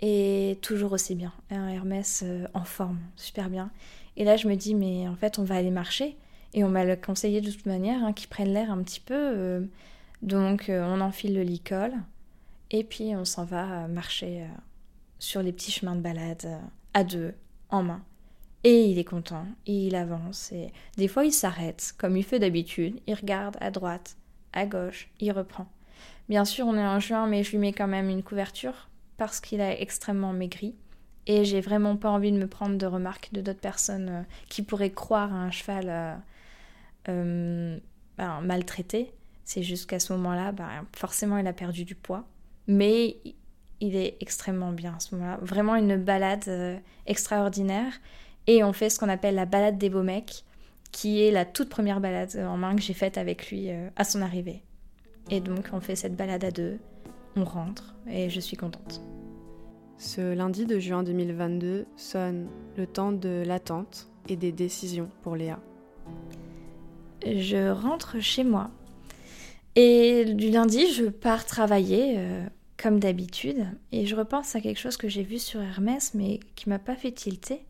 et 0.00 0.58
toujours 0.60 0.92
aussi 0.92 1.14
bien. 1.14 1.32
Un 1.50 1.68
Hermès 1.68 2.22
euh, 2.24 2.46
en 2.52 2.64
forme, 2.64 2.98
super 3.16 3.48
bien. 3.48 3.70
Et 4.16 4.24
là 4.24 4.36
je 4.36 4.48
me 4.48 4.54
dis 4.54 4.74
mais 4.74 5.08
en 5.08 5.16
fait 5.16 5.38
on 5.38 5.44
va 5.44 5.56
aller 5.56 5.70
marcher 5.70 6.16
et 6.52 6.64
on 6.64 6.68
m'a 6.68 6.96
conseillé 6.96 7.40
de 7.40 7.50
toute 7.50 7.66
manière 7.66 8.04
hein, 8.04 8.12
qu'ils 8.12 8.28
prennent 8.28 8.52
l'air 8.52 8.70
un 8.70 8.82
petit 8.82 9.00
peu. 9.00 9.14
Euh, 9.14 9.60
donc 10.22 10.68
euh, 10.68 10.84
on 10.86 11.00
enfile 11.00 11.34
le 11.34 11.42
licol 11.42 11.92
et 12.70 12.84
puis 12.84 13.16
on 13.16 13.24
s'en 13.24 13.44
va 13.44 13.88
marcher 13.88 14.46
sur 15.18 15.42
les 15.42 15.52
petits 15.52 15.72
chemins 15.72 15.94
de 15.94 16.00
balade 16.00 16.60
à 16.92 17.04
deux, 17.04 17.34
en 17.70 17.82
main. 17.82 18.02
Et 18.64 18.86
il 18.86 18.98
est 18.98 19.04
content, 19.04 19.44
et 19.66 19.88
il 19.88 19.94
avance, 19.94 20.50
et 20.50 20.72
des 20.96 21.06
fois 21.06 21.26
il 21.26 21.32
s'arrête, 21.32 21.94
comme 21.98 22.16
il 22.16 22.24
fait 22.24 22.38
d'habitude, 22.38 22.98
il 23.06 23.14
regarde 23.14 23.58
à 23.60 23.70
droite, 23.70 24.16
à 24.54 24.64
gauche, 24.64 25.10
il 25.20 25.30
reprend. 25.32 25.66
Bien 26.28 26.44
sûr, 26.44 26.66
on 26.66 26.76
est 26.76 26.86
en 26.86 27.00
juin, 27.00 27.26
mais 27.26 27.42
je 27.42 27.50
lui 27.50 27.58
mets 27.58 27.72
quand 27.72 27.86
même 27.86 28.08
une 28.08 28.22
couverture 28.22 28.88
parce 29.16 29.40
qu'il 29.40 29.60
a 29.60 29.78
extrêmement 29.78 30.32
maigri. 30.32 30.74
Et 31.26 31.44
j'ai 31.44 31.60
vraiment 31.60 31.96
pas 31.96 32.10
envie 32.10 32.32
de 32.32 32.38
me 32.38 32.46
prendre 32.46 32.76
de 32.76 32.86
remarques 32.86 33.30
de 33.32 33.40
d'autres 33.40 33.60
personnes 33.60 34.08
euh, 34.08 34.22
qui 34.48 34.62
pourraient 34.62 34.92
croire 34.92 35.32
à 35.32 35.36
un 35.36 35.50
cheval 35.50 35.86
euh, 35.88 36.14
euh, 37.08 37.78
ben, 38.18 38.40
maltraité. 38.42 39.12
C'est 39.44 39.62
juste 39.62 39.88
qu'à 39.88 39.98
ce 39.98 40.12
moment-là, 40.14 40.52
ben, 40.52 40.68
forcément, 40.94 41.38
il 41.38 41.46
a 41.46 41.52
perdu 41.52 41.84
du 41.84 41.94
poids. 41.94 42.24
Mais 42.66 43.16
il 43.80 43.96
est 43.96 44.16
extrêmement 44.20 44.72
bien 44.72 44.94
à 44.96 45.00
ce 45.00 45.14
moment-là. 45.14 45.38
Vraiment 45.42 45.76
une 45.76 45.96
balade 45.96 46.80
extraordinaire. 47.06 47.92
Et 48.46 48.64
on 48.64 48.72
fait 48.72 48.88
ce 48.88 48.98
qu'on 48.98 49.08
appelle 49.08 49.34
la 49.34 49.44
balade 49.44 49.76
des 49.76 49.90
beaux 49.90 50.02
mecs, 50.02 50.44
qui 50.92 51.22
est 51.22 51.30
la 51.30 51.44
toute 51.44 51.68
première 51.68 52.00
balade 52.00 52.36
en 52.36 52.56
main 52.56 52.74
que 52.74 52.80
j'ai 52.80 52.94
faite 52.94 53.18
avec 53.18 53.50
lui 53.50 53.68
à 53.96 54.04
son 54.04 54.22
arrivée. 54.22 54.62
Et 55.30 55.40
donc 55.40 55.70
on 55.72 55.80
fait 55.80 55.96
cette 55.96 56.16
balade 56.16 56.44
à 56.44 56.50
deux, 56.50 56.78
on 57.36 57.44
rentre 57.44 57.94
et 58.08 58.30
je 58.30 58.40
suis 58.40 58.56
contente. 58.56 59.02
Ce 59.98 60.34
lundi 60.34 60.66
de 60.66 60.78
juin 60.78 61.02
2022 61.02 61.86
sonne 61.96 62.48
le 62.76 62.86
temps 62.86 63.12
de 63.12 63.42
l'attente 63.46 64.08
et 64.28 64.36
des 64.36 64.52
décisions 64.52 65.08
pour 65.22 65.36
Léa. 65.36 65.58
Je 67.24 67.70
rentre 67.70 68.20
chez 68.20 68.44
moi 68.44 68.70
et 69.76 70.26
du 70.26 70.50
lundi 70.50 70.92
je 70.92 71.06
pars 71.06 71.46
travailler 71.46 72.16
euh, 72.18 72.46
comme 72.76 73.00
d'habitude 73.00 73.66
et 73.92 74.04
je 74.04 74.14
repense 74.14 74.54
à 74.54 74.60
quelque 74.60 74.78
chose 74.78 74.96
que 74.96 75.08
j'ai 75.08 75.22
vu 75.22 75.38
sur 75.38 75.60
Hermès 75.60 76.12
mais 76.14 76.40
qui 76.54 76.68
m'a 76.68 76.78
pas 76.78 76.96
fait 76.96 77.12
tilter. 77.12 77.64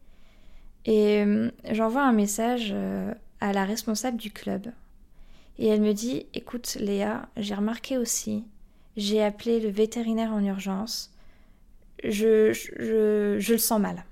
Et 0.87 1.23
euh, 1.23 1.51
j'envoie 1.71 2.03
un 2.03 2.13
message 2.13 2.71
euh, 2.73 3.15
à 3.41 3.53
la 3.53 3.65
responsable 3.65 4.17
du 4.17 4.31
club 4.31 4.73
et 5.59 5.69
elle 5.69 5.81
me 5.81 5.93
dit 5.93 6.27
Écoute, 6.35 6.77
Léa, 6.81 7.29
j'ai 7.37 7.55
remarqué 7.55 7.99
aussi, 7.99 8.45
j'ai 8.97 9.23
appelé 9.23 9.61
le 9.61 9.69
vétérinaire 9.69 10.33
en 10.33 10.43
urgence, 10.45 11.13
je, 12.03 12.53
je, 12.53 13.37
je 13.39 13.53
le 13.53 13.59
sens 13.59 13.81
mal. 13.81 14.05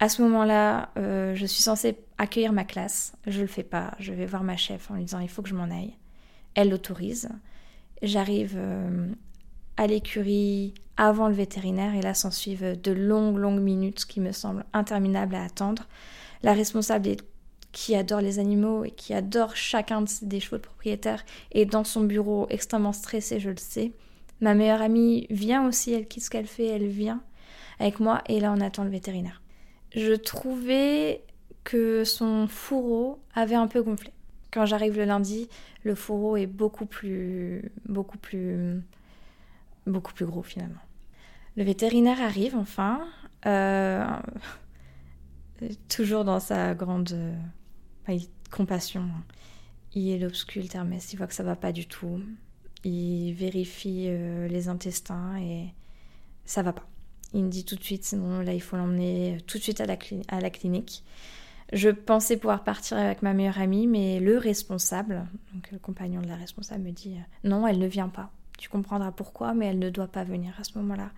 À 0.00 0.08
ce 0.08 0.22
moment-là, 0.22 0.88
euh, 0.96 1.34
je 1.34 1.44
suis 1.44 1.62
censée 1.62 1.98
accueillir 2.16 2.52
ma 2.52 2.64
classe. 2.64 3.12
Je 3.26 3.42
le 3.42 3.46
fais 3.46 3.62
pas. 3.62 3.94
Je 3.98 4.14
vais 4.14 4.24
voir 4.24 4.42
ma 4.42 4.56
chef 4.56 4.90
en 4.90 4.94
lui 4.94 5.04
disant 5.04 5.18
il 5.18 5.28
faut 5.28 5.42
que 5.42 5.48
je 5.50 5.54
m'en 5.54 5.70
aille. 5.70 5.94
Elle 6.54 6.70
l'autorise. 6.70 7.28
J'arrive 8.00 8.54
euh, 8.56 9.08
à 9.76 9.86
l'écurie 9.86 10.72
avant 10.96 11.28
le 11.28 11.34
vétérinaire 11.34 11.94
et 11.94 12.00
là 12.00 12.14
s'en 12.14 12.30
suivent 12.30 12.80
de 12.80 12.92
longues, 12.92 13.36
longues 13.36 13.60
minutes 13.60 14.06
qui 14.06 14.20
me 14.20 14.32
semblent 14.32 14.64
interminables 14.72 15.34
à 15.34 15.44
attendre. 15.44 15.86
La 16.42 16.54
responsable 16.54 17.16
qui 17.72 17.94
adore 17.94 18.20
les 18.20 18.38
animaux 18.38 18.84
et 18.84 18.90
qui 18.90 19.14
adore 19.14 19.56
chacun 19.56 20.04
des 20.22 20.40
chevaux 20.40 20.56
de 20.56 20.62
propriétaire 20.62 21.24
est 21.52 21.66
dans 21.66 21.84
son 21.84 22.02
bureau 22.02 22.46
extrêmement 22.50 22.92
stressée, 22.92 23.40
je 23.40 23.50
le 23.50 23.56
sais. 23.56 23.92
Ma 24.40 24.54
meilleure 24.54 24.82
amie 24.82 25.26
vient 25.30 25.66
aussi, 25.66 25.92
elle 25.92 26.08
quitte 26.08 26.24
ce 26.24 26.30
qu'elle 26.30 26.46
fait, 26.46 26.66
elle 26.66 26.86
vient 26.86 27.22
avec 27.78 28.00
moi 28.00 28.22
et 28.28 28.40
là 28.40 28.52
on 28.56 28.60
attend 28.60 28.84
le 28.84 28.90
vétérinaire. 28.90 29.42
Je 29.94 30.12
trouvais 30.14 31.22
que 31.64 32.04
son 32.04 32.46
fourreau 32.48 33.20
avait 33.34 33.54
un 33.54 33.66
peu 33.66 33.82
gonflé. 33.82 34.12
Quand 34.50 34.66
j'arrive 34.66 34.96
le 34.96 35.04
lundi, 35.04 35.48
le 35.84 35.94
fourreau 35.94 36.36
est 36.36 36.46
beaucoup 36.46 36.86
plus, 36.86 37.70
beaucoup 37.86 38.18
plus, 38.18 38.82
beaucoup 39.86 40.12
plus 40.12 40.26
gros 40.26 40.42
finalement. 40.42 40.80
Le 41.56 41.64
vétérinaire 41.64 42.20
arrive 42.20 42.56
enfin, 42.56 43.06
euh, 43.46 44.04
toujours 45.88 46.24
dans 46.24 46.40
sa 46.40 46.74
grande 46.74 47.14
compassion. 48.50 49.08
Il 49.94 50.24
obsculte 50.24 50.74
Hermès, 50.74 51.12
il 51.12 51.16
voit 51.16 51.26
que 51.26 51.34
ça 51.34 51.42
va 51.42 51.56
pas 51.56 51.72
du 51.72 51.86
tout. 51.86 52.20
Il 52.84 53.32
vérifie 53.32 54.06
euh, 54.06 54.48
les 54.48 54.68
intestins 54.68 55.36
et 55.38 55.74
ça 56.44 56.62
va 56.62 56.72
pas. 56.72 56.86
Il 57.34 57.44
me 57.44 57.50
dit 57.50 57.64
tout 57.64 57.76
de 57.76 57.82
suite, 57.82 58.04
sinon 58.04 58.40
là 58.40 58.54
il 58.54 58.62
faut 58.62 58.76
l'emmener 58.76 59.38
tout 59.46 59.58
de 59.58 59.62
suite 59.62 59.80
à 59.80 59.86
la, 59.86 59.96
clinique. 60.50 61.04
Je 61.72 61.90
pensais 61.90 62.36
pouvoir 62.36 62.64
partir 62.64 62.96
avec 62.96 63.22
ma 63.22 63.34
meilleure 63.34 63.60
amie, 63.60 63.86
mais 63.86 64.18
le 64.18 64.38
responsable, 64.38 65.26
donc 65.54 65.70
le 65.70 65.78
compagnon 65.78 66.20
de 66.20 66.26
la 66.26 66.36
responsable, 66.36 66.84
me 66.84 66.90
dit 66.90 67.14
euh, 67.16 67.48
non, 67.48 67.66
elle 67.66 67.78
ne 67.78 67.86
vient 67.86 68.08
pas. 68.08 68.30
Tu 68.58 68.68
comprendras 68.68 69.12
pourquoi, 69.12 69.54
mais 69.54 69.66
elle 69.66 69.78
ne 69.78 69.90
doit 69.90 70.08
pas 70.08 70.24
venir 70.24 70.54
à 70.58 70.64
ce 70.64 70.76
moment-là. 70.78 71.10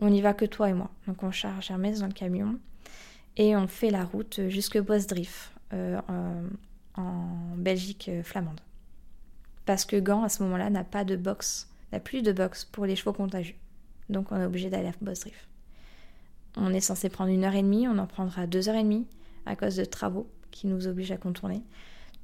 On 0.00 0.10
n'y 0.10 0.20
va 0.20 0.34
que 0.34 0.44
toi 0.44 0.70
et 0.70 0.74
moi. 0.74 0.90
Donc 1.06 1.22
on 1.22 1.30
charge 1.30 1.70
Hermès 1.70 2.00
dans 2.00 2.06
le 2.06 2.12
camion 2.12 2.58
et 3.36 3.56
on 3.56 3.66
fait 3.66 3.90
la 3.90 4.04
route 4.04 4.40
jusque 4.48 4.78
Bosdrift, 4.78 5.52
euh, 5.72 6.00
en, 6.96 7.56
Belgique 7.56 8.08
euh, 8.08 8.22
flamande. 8.22 8.60
Parce 9.66 9.84
que 9.84 9.96
Gand, 9.96 10.22
à 10.22 10.28
ce 10.28 10.42
moment-là, 10.42 10.70
n'a 10.70 10.84
pas 10.84 11.04
de 11.04 11.16
box, 11.16 11.68
n'a 11.92 12.00
plus 12.00 12.22
de 12.22 12.32
box 12.32 12.64
pour 12.64 12.86
les 12.86 12.96
chevaux 12.96 13.12
contagieux. 13.12 13.56
Donc 14.08 14.32
on 14.32 14.40
est 14.40 14.44
obligé 14.44 14.70
d'aller 14.70 14.88
à 14.88 14.92
Bosdrift. 15.00 15.48
On 16.56 16.72
est 16.72 16.80
censé 16.80 17.08
prendre 17.08 17.30
une 17.30 17.44
heure 17.44 17.54
et 17.54 17.62
demie, 17.62 17.86
on 17.86 17.98
en 17.98 18.06
prendra 18.06 18.46
deux 18.46 18.68
heures 18.68 18.76
et 18.76 18.82
demie 18.82 19.06
à 19.46 19.56
cause 19.56 19.76
de 19.76 19.84
travaux 19.84 20.28
qui 20.50 20.66
nous 20.66 20.86
obligent 20.86 21.12
à 21.12 21.16
contourner. 21.16 21.62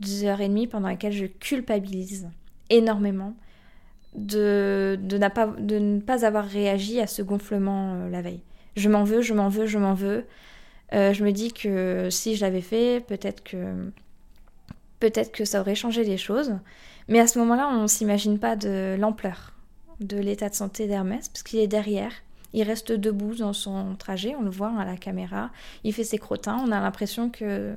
Deux 0.01 0.25
heures 0.25 0.41
et 0.41 0.49
demie 0.49 0.67
pendant 0.67 0.89
lesquelles 0.89 1.13
je 1.13 1.27
culpabilise 1.27 2.29
énormément 2.71 3.35
de, 4.15 4.99
de, 5.01 5.19
pas, 5.29 5.47
de 5.47 5.79
ne 5.79 6.01
pas 6.01 6.25
avoir 6.25 6.45
réagi 6.45 7.01
à 7.01 7.07
ce 7.07 7.23
gonflement 7.23 7.95
euh, 7.95 8.09
la 8.09 8.23
veille. 8.23 8.41
Je 8.77 8.89
m'en 8.89 9.05
veux, 9.05 9.21
je 9.23 9.35
m'en 9.35 9.49
veux, 9.49 9.67
je 9.67 9.79
m'en 9.79 9.95
veux. 9.95 10.25
Euh, 10.93 11.13
je 11.13 11.25
me 11.25 11.33
dis 11.33 11.53
que 11.53 12.09
si 12.11 12.37
je 12.37 12.45
l'avais 12.45 12.61
fait, 12.61 13.05
peut-être 13.07 13.43
que 13.43 13.91
peut-être 15.01 15.33
que 15.33 15.45
ça 15.45 15.61
aurait 15.61 15.75
changé 15.75 16.05
les 16.05 16.17
choses. 16.17 16.57
Mais 17.09 17.21
à 17.21 17.27
ce 17.27 17.39
moment-là, 17.39 17.69
on 17.69 17.83
ne 17.83 17.87
s'imagine 17.87 18.39
pas 18.39 18.57
de 18.57 18.97
l'ampleur 18.99 19.53
de 20.01 20.19
l'état 20.19 20.49
de 20.49 20.55
santé 20.55 20.87
d'Hermès, 20.87 21.29
parce 21.29 21.43
qu'il 21.43 21.59
est 21.59 21.69
derrière. 21.69 22.13
Il 22.53 22.63
reste 22.63 22.93
debout 22.93 23.35
dans 23.35 23.53
son 23.53 23.95
trajet, 23.97 24.35
on 24.39 24.43
le 24.43 24.51
voit 24.51 24.73
à 24.79 24.85
la 24.85 24.97
caméra. 24.97 25.51
Il 25.85 25.93
fait 25.93 26.05
ses 26.05 26.19
crottins, 26.19 26.63
on 26.67 26.73
a 26.73 26.81
l'impression 26.81 27.31
que 27.31 27.75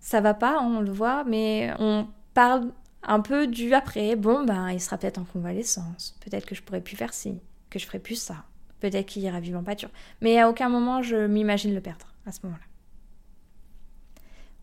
ça 0.00 0.20
va 0.20 0.34
pas, 0.34 0.60
on 0.60 0.80
le 0.80 0.90
voit, 0.90 1.24
mais 1.24 1.72
on 1.78 2.06
parle 2.34 2.70
un 3.02 3.20
peu 3.20 3.46
du 3.46 3.74
après. 3.74 4.16
Bon, 4.16 4.44
ben, 4.44 4.70
il 4.70 4.80
sera 4.80 4.98
peut-être 4.98 5.18
en 5.18 5.24
convalescence. 5.24 6.16
Peut-être 6.24 6.46
que 6.46 6.54
je 6.54 6.62
pourrais 6.62 6.80
plus 6.80 6.96
faire 6.96 7.14
ci, 7.14 7.38
que 7.70 7.78
je 7.78 7.86
ferais 7.86 7.98
plus 7.98 8.16
ça. 8.16 8.44
Peut-être 8.80 9.06
qu'il 9.06 9.22
ira 9.22 9.40
vivre 9.40 9.58
en 9.58 9.64
pâture. 9.64 9.90
Mais 10.20 10.38
à 10.38 10.48
aucun 10.48 10.68
moment 10.68 11.02
je 11.02 11.26
m'imagine 11.26 11.74
le 11.74 11.80
perdre 11.80 12.06
à 12.26 12.32
ce 12.32 12.40
moment-là. 12.44 12.64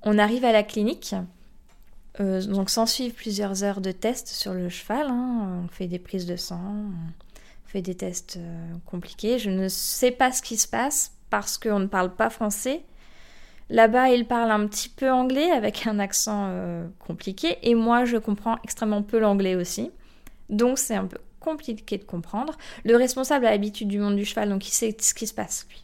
On 0.04 0.18
arrive 0.18 0.46
à 0.46 0.52
la 0.52 0.64
clinique. 0.64 1.16
Euh, 2.20 2.44
donc 2.44 2.70
s'en 2.70 2.86
suivent 2.86 3.14
plusieurs 3.14 3.64
heures 3.64 3.82
de 3.82 3.92
tests 3.92 4.28
sur 4.28 4.54
le 4.54 4.70
cheval. 4.70 5.08
Hein. 5.10 5.64
On 5.66 5.68
fait 5.68 5.88
des 5.88 6.00
prises 6.00 6.26
de 6.26 6.36
sang, 6.36 6.62
on 6.62 7.68
fait 7.68 7.82
des 7.82 7.96
tests 7.96 8.38
euh, 8.38 8.74
compliqués. 8.86 9.40
Je 9.40 9.50
ne 9.50 9.68
sais 9.68 10.12
pas 10.12 10.32
ce 10.32 10.42
qui 10.42 10.58
se 10.58 10.68
passe 10.68 11.14
parce 11.30 11.58
qu'on 11.58 11.80
ne 11.80 11.88
parle 11.88 12.14
pas 12.14 12.30
français. 12.30 12.84
Là-bas, 13.70 14.10
il 14.10 14.28
parle 14.28 14.52
un 14.52 14.68
petit 14.68 14.90
peu 14.90 15.10
anglais 15.10 15.50
avec 15.50 15.88
un 15.88 15.98
accent 15.98 16.48
euh, 16.50 16.88
compliqué 17.00 17.58
et 17.64 17.74
moi, 17.74 18.06
je 18.06 18.18
comprends 18.18 18.58
extrêmement 18.64 19.02
peu 19.02 19.18
l'anglais 19.18 19.56
aussi. 19.56 19.90
Donc 20.50 20.78
c'est 20.78 20.96
un 20.96 21.06
peu 21.06 21.18
compliqué 21.44 21.98
de 21.98 22.04
comprendre. 22.04 22.58
Le 22.84 22.96
responsable 22.96 23.46
a 23.46 23.52
l'habitude 23.52 23.90
du 23.90 24.00
monde 24.00 24.16
du 24.16 24.26
cheval, 24.26 24.50
donc 24.50 24.68
il 24.68 24.72
sait 24.72 24.96
ce 25.00 25.14
qui 25.14 25.28
se 25.28 25.34
passe, 25.34 25.68
lui. 25.70 25.84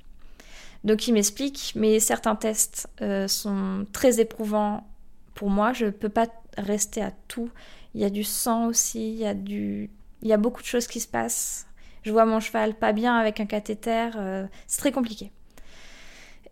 Donc 0.83 1.07
il 1.07 1.13
m'explique, 1.13 1.73
mais 1.75 1.99
certains 1.99 2.35
tests 2.35 2.87
euh, 3.01 3.27
sont 3.27 3.85
très 3.91 4.19
éprouvants 4.19 4.87
pour 5.35 5.49
moi. 5.49 5.73
Je 5.73 5.85
ne 5.85 5.91
peux 5.91 6.09
pas 6.09 6.27
rester 6.57 7.01
à 7.01 7.11
tout. 7.27 7.49
Il 7.93 8.01
y 8.01 8.05
a 8.05 8.09
du 8.09 8.23
sang 8.23 8.67
aussi, 8.67 9.11
il 9.11 9.17
y 9.17 9.25
a, 9.25 9.33
du... 9.33 9.89
il 10.21 10.27
y 10.27 10.33
a 10.33 10.37
beaucoup 10.37 10.61
de 10.61 10.67
choses 10.67 10.87
qui 10.87 10.99
se 10.99 11.07
passent. 11.07 11.67
Je 12.03 12.11
vois 12.11 12.25
mon 12.25 12.39
cheval 12.39 12.75
pas 12.75 12.93
bien 12.93 13.17
avec 13.17 13.39
un 13.41 13.45
cathéter, 13.45 14.11
euh, 14.15 14.45
c'est 14.67 14.79
très 14.79 14.91
compliqué. 14.91 15.31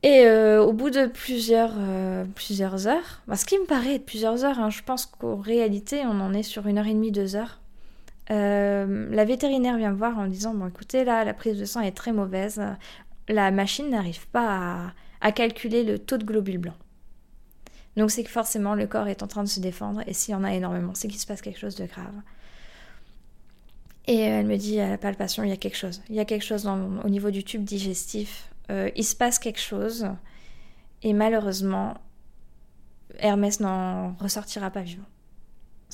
Et 0.03 0.25
euh, 0.25 0.61
au 0.63 0.73
bout 0.73 0.89
de 0.89 1.07
plusieurs, 1.07 1.73
plusieurs 2.35 2.85
heures, 2.87 3.21
bah, 3.27 3.35
ce 3.35 3.45
qui 3.45 3.57
me 3.57 3.65
paraît 3.65 3.95
être 3.95 4.05
plusieurs 4.05 4.43
heures, 4.43 4.59
hein, 4.59 4.69
je 4.69 4.83
pense 4.83 5.05
qu'en 5.05 5.37
réalité 5.37 6.01
on 6.05 6.19
en 6.19 6.33
est 6.33 6.43
sur 6.43 6.67
une 6.67 6.77
heure 6.77 6.85
et 6.85 6.93
demie, 6.93 7.11
deux 7.11 7.35
heures, 7.35 7.61
euh, 8.29 9.07
la 9.09 9.25
vétérinaire 9.25 9.77
vient 9.77 9.91
me 9.91 9.97
voir 9.97 10.17
en 10.17 10.27
disant 10.27 10.53
Bon, 10.53 10.67
écoutez, 10.67 11.03
là, 11.03 11.23
la 11.23 11.33
prise 11.33 11.57
de 11.57 11.65
sang 11.65 11.81
est 11.81 11.95
très 11.95 12.11
mauvaise. 12.11 12.61
La 13.29 13.51
machine 13.51 13.89
n'arrive 13.89 14.27
pas 14.27 14.93
à, 15.21 15.31
calculer 15.31 15.83
le 15.83 15.99
taux 15.99 16.17
de 16.17 16.23
globules 16.23 16.57
blancs. 16.57 16.77
Donc, 17.95 18.11
c'est 18.11 18.23
que 18.23 18.29
forcément, 18.29 18.75
le 18.75 18.85
corps 18.85 19.07
est 19.07 19.23
en 19.23 19.27
train 19.27 19.43
de 19.43 19.49
se 19.49 19.59
défendre. 19.59 20.01
Et 20.07 20.13
s'il 20.13 20.33
y 20.33 20.35
en 20.35 20.43
a 20.43 20.53
énormément, 20.53 20.93
c'est 20.93 21.07
qu'il 21.07 21.19
se 21.19 21.25
passe 21.25 21.41
quelque 21.41 21.59
chose 21.59 21.75
de 21.75 21.85
grave. 21.85 22.13
Et 24.05 24.19
elle 24.19 24.45
me 24.45 24.57
dit 24.57 24.79
à 24.79 24.89
la 24.89 24.97
palpation 24.97 25.43
Il 25.43 25.49
y 25.49 25.53
a 25.53 25.57
quelque 25.57 25.77
chose. 25.77 26.01
Il 26.09 26.15
y 26.15 26.19
a 26.19 26.25
quelque 26.25 26.45
chose 26.45 26.67
au 26.67 27.09
niveau 27.09 27.31
du 27.31 27.43
tube 27.43 27.63
digestif. 27.63 28.49
Euh, 28.69 28.89
il 28.95 29.03
se 29.03 29.15
passe 29.15 29.39
quelque 29.39 29.59
chose. 29.59 30.07
Et 31.01 31.13
malheureusement, 31.13 31.95
Hermès 33.19 33.59
n'en 33.59 34.13
ressortira 34.15 34.69
pas 34.69 34.81
vivant 34.81 35.05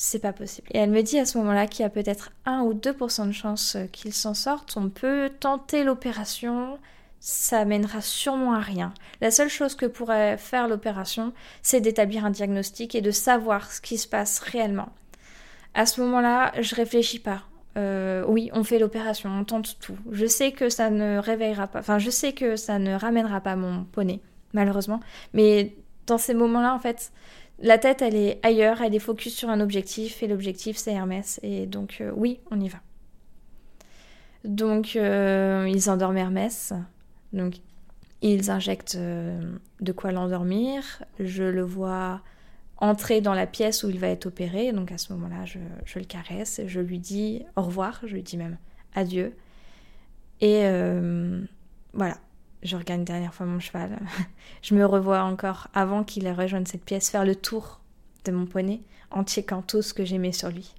c'est 0.03 0.19
pas 0.19 0.33
possible. 0.33 0.67
Et 0.71 0.79
elle 0.79 0.89
me 0.89 1.01
dit 1.01 1.17
à 1.17 1.25
ce 1.25 1.37
moment-là 1.37 1.65
qu'il 1.65 1.83
y 1.83 1.85
a 1.85 1.89
peut-être 1.89 2.31
1 2.45 2.59
ou 2.63 2.73
2% 2.73 3.27
de 3.27 3.31
chance 3.31 3.77
qu'il 3.93 4.13
s'en 4.13 4.33
sorte. 4.33 4.75
On 4.75 4.89
peut 4.89 5.31
tenter 5.39 5.85
l'opération, 5.85 6.77
ça 7.21 7.63
mènera 7.63 8.01
sûrement 8.01 8.53
à 8.53 8.59
rien. 8.59 8.93
La 9.21 9.31
seule 9.31 9.47
chose 9.47 9.75
que 9.75 9.85
pourrait 9.85 10.37
faire 10.37 10.67
l'opération, 10.67 11.31
c'est 11.61 11.79
d'établir 11.79 12.25
un 12.25 12.31
diagnostic 12.31 12.95
et 12.95 13.01
de 13.01 13.11
savoir 13.11 13.71
ce 13.71 13.79
qui 13.79 13.97
se 13.97 14.05
passe 14.05 14.39
réellement. 14.39 14.89
À 15.73 15.85
ce 15.85 16.01
moment-là, 16.01 16.51
je 16.59 16.75
réfléchis 16.75 17.19
pas. 17.19 17.43
Euh, 17.77 18.25
oui, 18.27 18.49
on 18.51 18.65
fait 18.65 18.79
l'opération, 18.79 19.29
on 19.29 19.45
tente 19.45 19.79
tout. 19.79 19.97
Je 20.11 20.25
sais 20.25 20.51
que 20.51 20.67
ça 20.67 20.89
ne 20.89 21.17
réveillera 21.17 21.67
pas, 21.67 21.79
enfin, 21.79 21.97
je 21.97 22.09
sais 22.09 22.33
que 22.33 22.57
ça 22.57 22.77
ne 22.77 22.93
ramènera 22.93 23.39
pas 23.39 23.55
mon 23.55 23.85
poney, 23.85 24.19
malheureusement. 24.51 24.99
Mais 25.31 25.77
dans 26.07 26.17
ces 26.17 26.33
moments-là, 26.33 26.73
en 26.73 26.79
fait, 26.79 27.13
la 27.59 27.77
tête, 27.77 28.01
elle 28.01 28.15
est 28.15 28.39
ailleurs, 28.43 28.81
elle 28.81 28.95
est 28.95 28.99
focus 28.99 29.35
sur 29.35 29.49
un 29.49 29.59
objectif, 29.59 30.23
et 30.23 30.27
l'objectif, 30.27 30.77
c'est 30.77 30.93
Hermès. 30.93 31.39
Et 31.43 31.65
donc, 31.65 31.97
euh, 32.01 32.11
oui, 32.15 32.39
on 32.51 32.59
y 32.59 32.67
va. 32.67 32.79
Donc, 34.43 34.95
euh, 34.95 35.69
ils 35.71 35.89
endorment 35.89 36.17
Hermès. 36.17 36.73
Donc, 37.31 37.55
ils 38.21 38.49
injectent 38.49 38.95
euh, 38.95 39.39
de 39.81 39.91
quoi 39.91 40.11
l'endormir. 40.11 41.03
Je 41.19 41.43
le 41.43 41.61
vois 41.61 42.21
entrer 42.77 43.21
dans 43.21 43.33
la 43.33 43.47
pièce 43.47 43.83
où 43.83 43.89
il 43.89 43.99
va 43.99 44.07
être 44.07 44.25
opéré. 44.25 44.73
Donc, 44.73 44.91
à 44.91 44.97
ce 44.97 45.13
moment-là, 45.13 45.45
je, 45.45 45.59
je, 45.85 45.99
le 45.99 46.05
caresse. 46.05 46.59
Je 46.65 46.79
lui 46.81 46.99
dis 46.99 47.45
au 47.55 47.61
revoir. 47.61 48.01
Je 48.03 48.15
lui 48.15 48.23
dis 48.23 48.37
même 48.37 48.57
adieu. 48.95 49.33
Et 50.41 50.63
voilà, 51.93 52.17
je 52.63 52.77
regarde 52.77 53.01
une 53.01 53.05
dernière 53.05 53.33
fois 53.33 53.45
mon 53.45 53.59
cheval. 53.59 53.99
je 54.61 54.75
me 54.75 54.85
revois 54.85 55.23
encore 55.23 55.67
avant 55.73 56.03
qu'il 56.03 56.27
rejoigne 56.29 56.65
cette 56.65 56.85
pièce 56.85 57.09
faire 57.09 57.25
le 57.25 57.35
tour 57.35 57.81
de 58.25 58.31
mon 58.31 58.45
poney 58.45 58.81
en 59.11 59.23
checkant 59.23 59.61
tout 59.61 59.81
ce 59.81 59.93
que 59.93 60.05
j'aimais 60.05 60.31
sur 60.31 60.49
lui. 60.49 60.73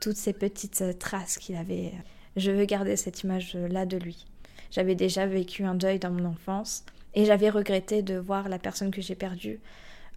Toutes 0.00 0.16
ces 0.16 0.32
petites 0.32 0.82
euh, 0.82 0.92
traces 0.92 1.38
qu'il 1.38 1.56
avait. 1.56 1.92
Je 2.36 2.50
veux 2.50 2.64
garder 2.64 2.96
cette 2.96 3.22
image-là 3.22 3.86
de 3.86 3.96
lui. 3.96 4.26
J'avais 4.70 4.94
déjà 4.94 5.26
vécu 5.26 5.64
un 5.64 5.74
deuil 5.74 5.98
dans 5.98 6.10
mon 6.10 6.24
enfance 6.26 6.84
et 7.14 7.24
j'avais 7.24 7.48
regretté 7.48 8.02
de 8.02 8.18
voir 8.18 8.48
la 8.48 8.58
personne 8.58 8.90
que 8.90 9.00
j'ai 9.00 9.14
perdue 9.14 9.60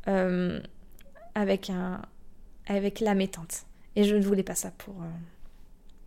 euh, 0.08 0.60
avec, 1.36 1.70
un, 1.70 2.02
avec 2.68 3.00
l'âme 3.00 3.22
éteinte. 3.22 3.66
Et 3.96 4.04
je 4.04 4.16
ne 4.16 4.22
voulais 4.22 4.44
pas 4.44 4.56
ça 4.56 4.72
pour, 4.72 4.96
euh, 5.02 5.08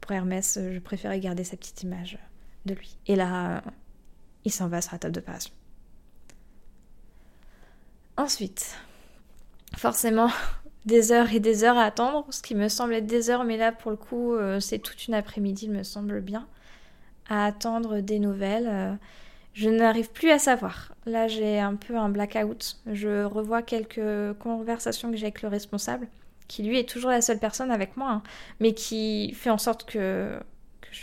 pour 0.00 0.12
Hermès. 0.12 0.58
Je 0.58 0.78
préférais 0.78 1.20
garder 1.20 1.44
cette 1.44 1.60
petite 1.60 1.82
image 1.82 2.18
de 2.66 2.74
lui. 2.74 2.96
Et 3.06 3.16
là, 3.16 3.62
il 4.44 4.52
s'en 4.52 4.68
va 4.68 4.80
sur 4.80 4.92
la 4.92 4.98
table 4.98 5.14
d'opération. 5.14 5.52
Ensuite, 8.16 8.76
forcément, 9.76 10.30
des 10.84 11.12
heures 11.12 11.32
et 11.32 11.40
des 11.40 11.64
heures 11.64 11.78
à 11.78 11.84
attendre, 11.84 12.26
ce 12.30 12.42
qui 12.42 12.54
me 12.54 12.68
semble 12.68 12.94
être 12.94 13.06
des 13.06 13.30
heures, 13.30 13.44
mais 13.44 13.56
là 13.56 13.72
pour 13.72 13.90
le 13.90 13.96
coup 13.96 14.34
euh, 14.34 14.60
c'est 14.60 14.78
toute 14.78 15.08
une 15.08 15.14
après-midi, 15.14 15.66
il 15.66 15.72
me 15.72 15.82
semble 15.82 16.20
bien, 16.20 16.46
à 17.28 17.46
attendre 17.46 18.00
des 18.00 18.18
nouvelles. 18.18 18.68
Euh, 18.68 18.94
je 19.54 19.70
n'arrive 19.70 20.10
plus 20.10 20.30
à 20.30 20.38
savoir. 20.38 20.92
Là 21.06 21.28
j'ai 21.28 21.58
un 21.58 21.76
peu 21.76 21.96
un 21.96 22.08
blackout. 22.08 22.78
Je 22.92 23.24
revois 23.24 23.62
quelques 23.62 24.34
conversations 24.38 25.10
que 25.10 25.16
j'ai 25.16 25.26
avec 25.26 25.42
le 25.42 25.48
responsable, 25.48 26.06
qui 26.48 26.62
lui 26.62 26.78
est 26.78 26.88
toujours 26.88 27.10
la 27.10 27.22
seule 27.22 27.38
personne 27.38 27.70
avec 27.70 27.96
moi, 27.96 28.10
hein, 28.10 28.22
mais 28.60 28.74
qui 28.74 29.32
fait 29.34 29.50
en 29.50 29.58
sorte 29.58 29.84
que 29.86 30.38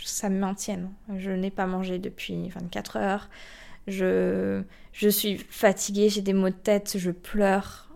ça 0.04 0.28
me 0.28 0.38
maintienne. 0.38 0.90
Je 1.16 1.30
n'ai 1.30 1.50
pas 1.50 1.66
mangé 1.66 1.98
depuis 1.98 2.48
24 2.48 2.96
heures. 2.96 3.30
Je, 3.86 4.62
je 4.92 5.08
suis 5.08 5.38
fatiguée, 5.38 6.08
j'ai 6.08 6.22
des 6.22 6.32
maux 6.32 6.50
de 6.50 6.54
tête, 6.54 6.96
je 6.96 7.10
pleure, 7.10 7.88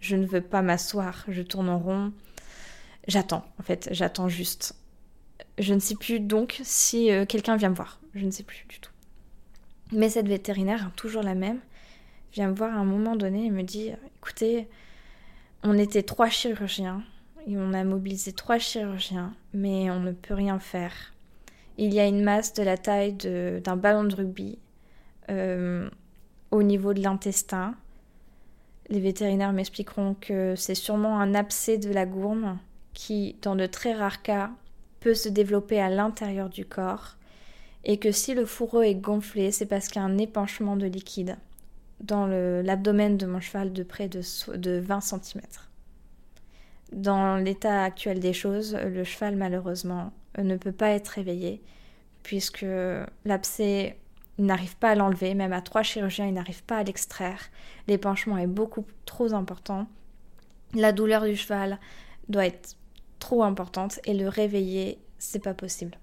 je 0.00 0.16
ne 0.16 0.26
veux 0.26 0.42
pas 0.42 0.62
m'asseoir, 0.62 1.24
je 1.28 1.42
tourne 1.42 1.68
en 1.68 1.78
rond. 1.78 2.12
J'attends, 3.08 3.44
en 3.58 3.62
fait, 3.62 3.88
j'attends 3.92 4.28
juste. 4.28 4.74
Je 5.58 5.74
ne 5.74 5.80
sais 5.80 5.94
plus 5.94 6.20
donc 6.20 6.60
si 6.62 7.10
euh, 7.10 7.24
quelqu'un 7.24 7.56
vient 7.56 7.70
me 7.70 7.74
voir. 7.74 8.00
Je 8.14 8.24
ne 8.24 8.30
sais 8.30 8.42
plus 8.42 8.64
du 8.68 8.80
tout. 8.80 8.90
Mais 9.92 10.10
cette 10.10 10.28
vétérinaire, 10.28 10.90
toujours 10.96 11.22
la 11.22 11.34
même, 11.34 11.60
vient 12.32 12.48
me 12.48 12.54
voir 12.54 12.74
à 12.74 12.78
un 12.78 12.84
moment 12.84 13.16
donné 13.16 13.46
et 13.46 13.50
me 13.50 13.62
dit 13.62 13.90
écoutez, 14.18 14.68
on 15.62 15.76
était 15.76 16.02
trois 16.02 16.28
chirurgiens 16.28 17.02
et 17.46 17.56
on 17.56 17.72
a 17.72 17.84
mobilisé 17.84 18.32
trois 18.32 18.58
chirurgiens, 18.58 19.34
mais 19.52 19.90
on 19.90 20.00
ne 20.00 20.12
peut 20.12 20.34
rien 20.34 20.58
faire. 20.58 20.92
Il 21.80 21.92
y 21.92 21.98
a 21.98 22.06
une 22.06 22.22
masse 22.22 22.52
de 22.54 22.62
la 22.62 22.76
taille 22.76 23.14
d'un 23.14 23.76
ballon 23.76 24.04
de 24.04 24.14
rugby 24.14 24.58
euh, 25.30 25.88
au 26.50 26.62
niveau 26.62 26.94
de 26.94 27.02
l'intestin 27.02 27.74
les 28.90 29.00
vétérinaires 29.00 29.52
m'expliqueront 29.52 30.14
que 30.20 30.54
c'est 30.56 30.74
sûrement 30.74 31.20
un 31.20 31.34
abcès 31.34 31.78
de 31.78 31.92
la 31.92 32.06
gourme 32.06 32.58
qui, 32.92 33.36
dans 33.40 33.54
de 33.54 33.66
très 33.66 33.94
rares 33.94 34.22
cas, 34.22 34.50
peut 34.98 35.14
se 35.14 35.28
développer 35.28 35.80
à 35.80 35.88
l'intérieur 35.88 36.50
du 36.50 36.66
corps 36.66 37.16
et 37.84 37.98
que 37.98 38.12
si 38.12 38.34
le 38.34 38.44
fourreau 38.44 38.82
est 38.82 38.96
gonflé, 38.96 39.52
c'est 39.52 39.66
parce 39.66 39.88
qu'il 39.88 40.02
y 40.02 40.04
a 40.04 40.08
un 40.08 40.18
épanchement 40.18 40.76
de 40.76 40.86
liquide 40.86 41.36
dans 42.00 42.26
l'abdomen 42.26 43.16
de 43.16 43.26
mon 43.26 43.40
cheval 43.40 43.72
de 43.72 43.82
près 43.82 44.08
de, 44.08 44.22
de 44.56 44.80
20 44.80 45.00
cm. 45.00 45.42
Dans 46.92 47.36
l'état 47.36 47.84
actuel 47.84 48.18
des 48.18 48.32
choses, 48.32 48.74
le 48.74 49.04
cheval 49.04 49.36
malheureusement 49.36 50.12
ne 50.38 50.56
peut 50.56 50.72
pas 50.72 50.90
être 50.90 51.08
réveillé 51.08 51.62
puisque 52.22 52.66
l'abcès 53.24 53.96
n'arrive 54.38 54.76
pas 54.76 54.90
à 54.90 54.94
l'enlever, 54.94 55.34
même 55.34 55.52
à 55.52 55.60
trois 55.60 55.82
chirurgiens, 55.82 56.26
il 56.26 56.34
n'arrive 56.34 56.62
pas 56.64 56.78
à 56.78 56.82
l'extraire. 56.82 57.40
L'épanchement 57.88 58.38
est 58.38 58.46
beaucoup 58.46 58.84
trop 59.04 59.32
important. 59.34 59.86
La 60.74 60.92
douleur 60.92 61.24
du 61.24 61.36
cheval 61.36 61.78
doit 62.28 62.46
être 62.46 62.76
trop 63.18 63.42
importante 63.42 64.00
et 64.04 64.14
le 64.14 64.28
réveiller, 64.28 64.98
c'est 65.18 65.42
pas 65.42 65.54
possible. 65.54 65.98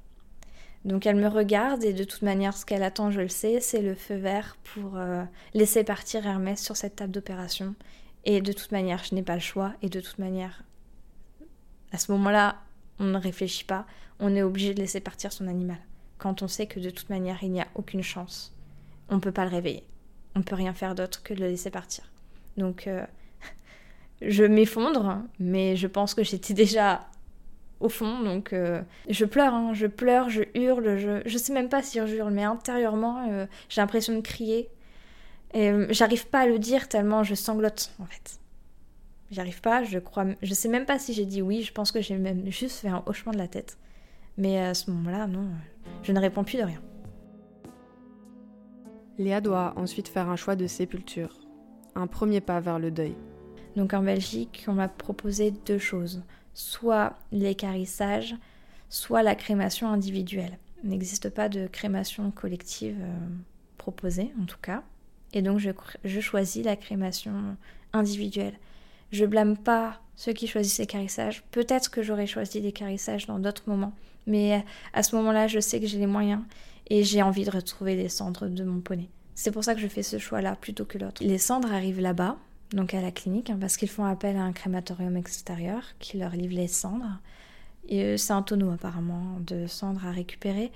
Donc 0.86 1.06
elle 1.06 1.16
me 1.16 1.28
regarde 1.28 1.84
et 1.84 1.94
de 1.94 2.04
toute 2.04 2.22
manière, 2.22 2.56
ce 2.56 2.66
qu'elle 2.66 2.84
attend, 2.84 3.12
je 3.12 3.22
le 3.22 3.28
sais, 3.28 3.60
c'est 3.60 3.82
le 3.82 3.96
feu 3.96 4.16
vert 4.16 4.58
pour 4.74 4.98
euh, 4.98 5.24
laisser 5.54 5.84
partir 5.84 6.26
Hermès 6.26 6.62
sur 6.62 6.78
cette 6.78 6.96
table 6.96 7.12
d'opération. 7.12 7.76
Et 8.24 8.42
de 8.42 8.54
toute 8.54 8.72
manière, 8.72 9.04
je 9.04 9.16
n'ai 9.16 9.24
pas 9.24 9.36
le 9.36 9.42
choix. 9.42 9.74
Et 9.82 9.90
de 9.90 10.00
toute 10.00 10.20
manière, 10.20 10.64
à 11.92 11.98
ce 11.98 12.12
moment-là, 12.12 12.58
on 13.00 13.06
ne 13.06 13.18
réfléchit 13.18 13.66
pas. 13.66 13.86
On 14.20 14.36
est 14.36 14.42
obligé 14.42 14.74
de 14.74 14.80
laisser 14.80 15.00
partir 15.00 15.32
son 15.32 15.48
animal 15.48 15.78
quand 16.18 16.42
on 16.42 16.48
sait 16.48 16.68
que 16.68 16.80
de 16.80 16.90
toute 16.90 17.10
manière 17.10 17.44
il 17.44 17.52
n'y 17.52 17.62
a 17.62 17.68
aucune 17.76 18.04
chance. 18.04 18.54
On 19.10 19.16
ne 19.16 19.22
peut 19.22 19.32
pas 19.32 19.46
le 19.46 19.52
réveiller. 19.52 19.84
On 20.36 20.40
ne 20.40 20.44
peut 20.44 20.56
rien 20.56 20.74
faire 20.74 20.96
d'autre 20.96 21.24
que 21.24 21.34
de 21.34 21.40
le 21.40 21.48
laisser 21.48 21.70
partir. 21.70 22.12
Donc 22.58 22.88
euh, 22.88 23.06
je 24.22 24.44
m'effondre, 24.44 25.22
mais 25.40 25.76
je 25.76 25.88
pense 25.88 26.14
que 26.14 26.24
j'étais 26.24 26.54
déjà 26.54 27.08
au 27.80 27.90
fond, 27.90 28.22
donc 28.22 28.54
euh, 28.54 28.82
je 29.08 29.26
pleure, 29.26 29.54
hein. 29.54 29.74
je 29.74 29.86
pleure, 29.86 30.30
je 30.30 30.42
hurle, 30.56 30.98
je, 30.98 31.22
je 31.26 31.38
sais 31.38 31.54
même 31.54 31.70
pas 31.70 31.84
si 31.84 32.00
je 32.00 32.16
hurle, 32.16 32.34
mais 32.34 32.44
intérieurement 32.44 33.28
euh, 33.30 33.46
j'ai 33.70 33.82
l'impression 33.82 34.16
de 34.16 34.22
crier. 34.22 34.70
Et 35.54 35.72
j'arrive 35.92 36.28
pas 36.28 36.42
à 36.42 36.46
le 36.46 36.60
dire 36.60 36.90
tellement 36.90 37.24
je 37.24 37.34
sanglote 37.34 37.92
en 38.00 38.06
fait. 38.06 38.40
J'arrive 39.30 39.62
pas, 39.62 39.84
je 39.84 40.00
crois, 40.00 40.26
je 40.42 40.54
sais 40.54 40.70
même 40.70 40.86
pas 40.86 41.00
si 41.00 41.14
j'ai 41.14 41.26
dit 41.26 41.42
oui, 41.42 41.64
je 41.64 41.74
pense 41.74 41.92
que 41.92 42.02
j'ai 42.02 42.18
même 42.18 42.50
juste 42.50 42.80
fait 42.80 42.88
un 42.88 43.04
hochement 43.06 43.34
de 43.34 43.38
la 43.38 43.48
tête. 43.48 43.78
Mais 44.38 44.60
à 44.60 44.74
ce 44.74 44.90
moment-là, 44.92 45.28
non, 45.28 45.50
je 46.04 46.12
ne 46.12 46.20
réponds 46.20 46.44
plus 46.44 46.58
de 46.58 46.64
rien. 46.64 46.82
Léa 49.18 49.42
doit 49.42 49.74
ensuite 49.76 50.08
faire 50.08 50.30
un 50.30 50.36
choix 50.36 50.56
de 50.56 50.68
sépulture, 50.68 51.40
un 51.96 52.08
premier 52.08 52.40
pas 52.40 52.60
vers 52.60 52.80
le 52.80 52.92
deuil. 52.92 53.16
Donc 53.76 53.94
en 53.94 54.02
Belgique, 54.02 54.66
on 54.68 54.74
m'a 54.74 54.88
proposé 54.88 55.52
deux 55.52 55.80
choses, 55.80 56.24
soit 56.54 57.18
l'écarissage, 57.32 58.36
soit 58.90 59.24
la 59.24 59.36
crémation 59.36 59.90
individuelle. 59.90 60.58
Il 60.84 60.90
n'existe 60.90 61.30
pas 61.30 61.50
de 61.50 61.68
crémation 61.68 62.32
collective 62.32 62.98
euh, 63.02 63.28
proposée, 63.78 64.32
en 64.42 64.46
tout 64.46 64.60
cas. 64.62 64.84
Et 65.34 65.42
donc 65.42 65.60
je, 65.60 65.72
je 66.06 66.20
choisis 66.20 66.64
la 66.64 66.76
crémation 66.76 67.58
individuelle. 67.94 68.54
Je 69.12 69.26
blâme 69.26 69.58
pas 69.58 70.02
ceux 70.16 70.34
qui 70.34 70.48
choisissent 70.48 70.80
l'écarissage. 70.80 71.44
Peut-être 71.52 71.92
que 71.92 72.02
j'aurais 72.02 72.28
choisi 72.28 72.60
l'écarissage 72.60 73.28
dans 73.28 73.40
d'autres 73.40 73.64
moments, 73.68 73.94
mais 74.26 74.64
à 74.94 75.04
ce 75.04 75.16
moment-là, 75.16 75.48
je 75.48 75.60
sais 75.60 75.80
que 75.80 75.88
j'ai 75.88 76.00
les 76.00 76.08
moyens 76.08 76.42
et 76.90 77.04
j'ai 77.04 77.22
envie 77.22 77.46
de 77.46 77.52
retrouver 77.52 77.96
les 77.96 78.10
cendres 78.10 78.48
de 78.48 78.64
mon 78.64 78.80
poney. 78.80 79.10
C'est 79.36 79.52
pour 79.52 79.64
ça 79.64 79.76
que 79.76 79.82
je 79.82 79.88
fais 79.88 80.04
ce 80.04 80.18
choix-là 80.18 80.56
plutôt 80.56 80.86
que 80.86 80.98
l'autre. 80.98 81.24
Les 81.24 81.38
cendres 81.38 81.72
arrivent 81.72 82.02
là-bas, 82.02 82.38
donc 82.72 82.94
à 82.94 83.02
la 83.02 83.12
clinique, 83.12 83.50
hein, 83.50 83.58
parce 83.60 83.78
qu'ils 83.78 83.90
font 83.90 84.06
appel 84.06 84.36
à 84.36 84.42
un 84.42 84.52
crématorium 84.52 85.16
extérieur 85.16 85.84
qui 86.00 86.18
leur 86.18 86.32
livre 86.32 86.56
les 86.56 86.68
cendres. 86.68 87.20
Et 87.88 88.04
euh, 88.04 88.18
c'est 88.18 88.34
un 88.34 88.42
tonneau 88.42 88.72
apparemment 88.72 89.38
de 89.40 89.68
cendres 89.68 90.06
à 90.06 90.12
récupérer. 90.12 90.72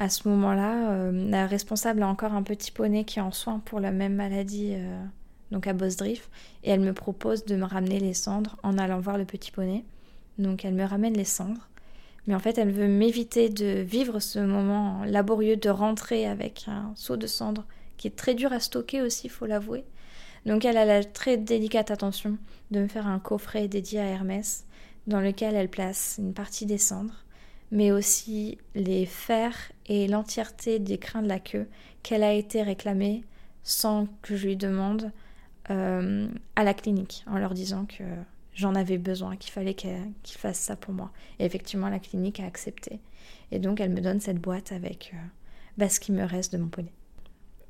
À 0.00 0.08
ce 0.08 0.28
moment-là, 0.28 0.90
euh, 0.90 1.28
la 1.28 1.46
responsable 1.46 2.02
a 2.02 2.08
encore 2.08 2.32
un 2.32 2.42
petit 2.42 2.70
poney 2.70 3.04
qui 3.04 3.18
est 3.18 3.22
en 3.22 3.32
soins 3.32 3.60
pour 3.64 3.80
la 3.80 3.90
même 3.90 4.14
maladie, 4.14 4.74
euh, 4.74 5.04
donc 5.50 5.66
à 5.66 5.72
Bosdrift, 5.72 6.28
et 6.64 6.70
elle 6.70 6.80
me 6.80 6.92
propose 6.92 7.44
de 7.44 7.56
me 7.56 7.64
ramener 7.64 8.00
les 8.00 8.14
cendres 8.14 8.56
en 8.62 8.78
allant 8.78 9.00
voir 9.00 9.18
le 9.18 9.24
petit 9.24 9.50
poney. 9.50 9.84
Donc 10.38 10.64
elle 10.64 10.74
me 10.74 10.84
ramène 10.84 11.14
les 11.14 11.24
cendres. 11.24 11.68
Mais 12.26 12.34
en 12.34 12.38
fait, 12.38 12.58
elle 12.58 12.70
veut 12.70 12.88
m'éviter 12.88 13.48
de 13.48 13.80
vivre 13.80 14.20
ce 14.20 14.38
moment 14.38 15.02
laborieux 15.04 15.56
de 15.56 15.70
rentrer 15.70 16.26
avec 16.26 16.66
un 16.68 16.92
seau 16.94 17.16
de 17.16 17.26
cendre 17.26 17.64
qui 17.96 18.06
est 18.06 18.16
très 18.16 18.34
dur 18.34 18.52
à 18.52 18.60
stocker 18.60 19.00
aussi, 19.00 19.26
il 19.26 19.30
faut 19.30 19.46
l'avouer. 19.46 19.84
Donc 20.46 20.64
elle 20.64 20.76
a 20.76 20.84
la 20.84 21.04
très 21.04 21.36
délicate 21.36 21.90
attention 21.90 22.38
de 22.70 22.80
me 22.80 22.88
faire 22.88 23.06
un 23.06 23.18
coffret 23.18 23.66
dédié 23.66 24.00
à 24.00 24.04
Hermès 24.04 24.66
dans 25.06 25.20
lequel 25.20 25.54
elle 25.54 25.70
place 25.70 26.16
une 26.18 26.34
partie 26.34 26.66
des 26.66 26.78
cendres, 26.78 27.24
mais 27.70 27.90
aussi 27.90 28.58
les 28.74 29.06
fers 29.06 29.56
et 29.86 30.06
l'entièreté 30.06 30.78
des 30.78 30.98
crins 30.98 31.22
de 31.22 31.28
la 31.28 31.40
queue 31.40 31.66
qu'elle 32.02 32.22
a 32.22 32.34
été 32.34 32.62
réclamée 32.62 33.24
sans 33.62 34.06
que 34.22 34.36
je 34.36 34.46
lui 34.46 34.56
demande 34.56 35.12
euh, 35.70 36.28
à 36.56 36.64
la 36.64 36.74
clinique 36.74 37.24
en 37.26 37.38
leur 37.38 37.54
disant 37.54 37.84
que 37.86 38.04
j'en 38.54 38.74
avais 38.74 38.98
besoin, 38.98 39.36
qu'il 39.36 39.52
fallait 39.52 39.74
qu'il 39.74 40.12
fasse 40.24 40.58
ça 40.58 40.76
pour 40.76 40.92
moi. 40.92 41.10
Et 41.38 41.44
effectivement, 41.44 41.88
la 41.88 41.98
clinique 41.98 42.40
a 42.40 42.46
accepté. 42.46 43.00
Et 43.52 43.58
donc, 43.58 43.80
elle 43.80 43.90
me 43.90 44.00
donne 44.00 44.20
cette 44.20 44.40
boîte 44.40 44.72
avec 44.72 45.12
euh, 45.14 45.18
bah, 45.78 45.88
ce 45.88 46.00
qui 46.00 46.12
me 46.12 46.24
reste 46.24 46.52
de 46.52 46.58
mon 46.58 46.68
poney. 46.68 46.92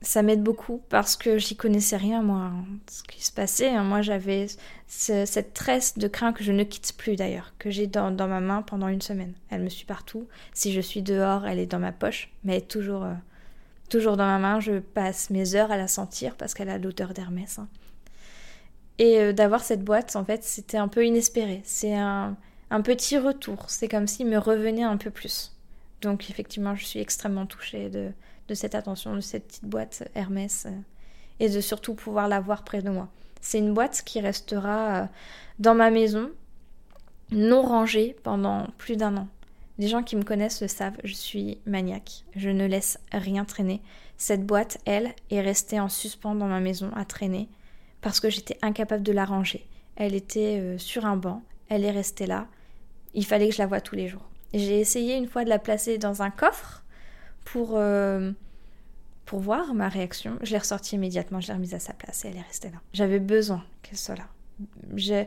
Ça 0.01 0.23
m'aide 0.23 0.43
beaucoup 0.43 0.81
parce 0.89 1.17
que 1.17 1.39
j'y 1.39 1.57
connaissais 1.57 1.97
rien, 1.97 2.23
moi, 2.23 2.53
hein, 2.53 2.65
ce 2.89 3.03
qui 3.03 3.23
se 3.25 3.33
passait. 3.33 3.71
Hein. 3.71 3.83
Moi, 3.83 4.01
j'avais 4.01 4.47
cette 4.87 5.55
tresse 5.55 5.99
de 5.99 6.07
crin 6.07 6.33
que 6.33 6.45
je 6.45 6.53
ne 6.53 6.63
quitte 6.63 6.95
plus 6.97 7.17
d'ailleurs, 7.17 7.53
que 7.59 7.71
j'ai 7.71 7.89
dans, 7.89 8.13
ma 8.13 8.41
main 8.41 8.63
pendant 8.63 8.89
une 8.89 9.03
semaine. 9.03 9.35
Elle 9.51 9.63
me 9.63 9.69
suit 9.69 9.87
partout. 9.87 10.29
Si 10.55 10.73
je 10.73 10.81
suis 10.81 11.03
dehors, 11.03 11.47
elle 11.47 11.59
est 11.59 11.67
dans 11.67 11.81
ma 11.81 11.93
poche, 11.93 12.31
mais 12.45 12.53
elle 12.53 12.63
est 12.63 12.69
toujours, 12.69 13.05
euh, 13.05 13.15
toujours 13.91 14.17
dans 14.17 14.27
ma 14.27 14.39
main. 14.39 14.61
Je 14.61 14.79
passe 14.79 15.31
mes 15.31 15.57
heures 15.57 15.73
à 15.73 15.77
la 15.77 15.89
sentir 15.89 16.37
parce 16.37 16.55
qu'elle 16.55 16.71
a 16.71 16.79
l'odeur 16.79 17.13
d'Hermès. 17.13 17.59
Hein. 17.59 17.69
Et 18.99 19.21
euh, 19.21 19.33
d'avoir 19.33 19.63
cette 19.63 19.85
boîte, 19.85 20.17
en 20.17 20.25
fait, 20.25 20.45
c'était 20.45 20.77
un 20.77 20.89
peu 20.89 21.07
inespéré. 21.07 21.63
C'est 21.65 21.95
un, 21.95 22.37
petit 22.85 23.17
retour. 23.17 23.71
C'est 23.71 23.89
comme 23.89 24.07
s'il 24.07 24.27
me 24.27 24.39
revenait 24.39 24.83
un 24.83 24.97
peu 24.97 25.11
plus. 25.11 25.57
Donc, 26.03 26.31
effectivement, 26.31 26.75
je 26.75 26.85
suis 26.85 27.01
extrêmement 27.01 27.47
touchée 27.47 27.89
de, 27.89 28.13
cette 28.55 28.75
attention, 28.75 29.15
de 29.15 29.21
cette 29.21 29.47
petite 29.47 29.65
boîte 29.65 30.09
Hermès, 30.15 30.67
euh, 30.67 30.71
et 31.41 31.49
de 31.49 31.61
surtout 31.61 31.95
pouvoir 31.95 32.29
l'avoir 32.29 32.65
près 32.65 32.83
de 32.83 32.91
moi. 32.91 33.09
C'est 33.41 33.59
une 33.59 33.73
boîte 33.73 34.03
qui 34.05 34.21
restera 34.21 35.03
euh, 35.03 35.07
dans 35.61 35.75
ma 35.75 35.91
maison, 35.91 36.31
non 37.31 37.63
rangée 37.63 38.17
pendant 38.25 38.67
plus 38.79 38.97
d'un 38.97 39.17
an. 39.17 39.29
Les 39.79 39.87
gens 39.87 40.03
qui 40.03 40.17
me 40.17 40.25
connaissent 40.25 40.61
le 40.61 40.67
savent, 40.67 40.99
je 41.05 41.15
suis 41.15 41.59
maniaque. 41.65 42.25
Je 42.35 42.51
ne 42.51 42.67
laisse 42.67 42.99
rien 43.13 43.45
traîner. 43.45 43.81
Cette 44.17 44.45
boîte, 44.45 44.79
elle, 44.87 45.15
est 45.31 45.41
restée 45.41 45.79
en 45.79 45.89
suspens 45.89 46.35
dans 46.35 46.49
ma 46.49 46.59
maison 46.59 46.91
à 46.97 47.05
traîner 47.05 47.49
parce 48.01 48.21
que 48.21 48.31
j'étais 48.31 48.57
incapable 48.63 49.03
de 49.03 49.13
la 49.13 49.25
ranger. 49.25 49.67
Elle 49.97 50.15
était 50.15 50.59
euh, 50.61 50.79
sur 50.79 51.07
un 51.07 51.17
banc, 51.17 51.43
elle 51.69 51.85
est 51.85 51.91
restée 51.91 52.27
là. 52.27 52.47
Il 53.15 53.25
fallait 53.25 53.49
que 53.49 53.55
je 53.55 53.59
la 53.59 53.67
voie 53.67 53.81
tous 53.81 53.95
les 53.95 54.09
jours. 54.09 54.29
J'ai 54.55 54.81
essayé 54.81 55.17
une 55.17 55.27
fois 55.27 55.45
de 55.45 55.49
la 55.49 55.59
placer 55.59 55.99
dans 55.99 56.23
un 56.23 56.31
coffre 56.31 56.85
pour, 57.45 57.73
euh, 57.75 58.33
pour 59.25 59.41
voir 59.41 59.75
ma 59.75 59.89
réaction. 59.89 60.39
Je 60.43 60.53
l'ai 60.53 60.59
ressortie 60.59 60.97
immédiatement, 60.97 61.41
je 61.41 61.49
l'ai 61.49 61.55
remise 61.55 61.75
à 61.75 61.79
sa 61.79 61.93
place 61.93 62.25
et 62.25 62.29
elle 62.29 62.37
est 62.37 62.43
restée 62.43 62.71
là. 62.71 62.79
J'avais 62.93 63.19
besoin 63.19 63.65
qu'elle 63.83 63.99
soit 63.99 64.17
là. 64.17 65.27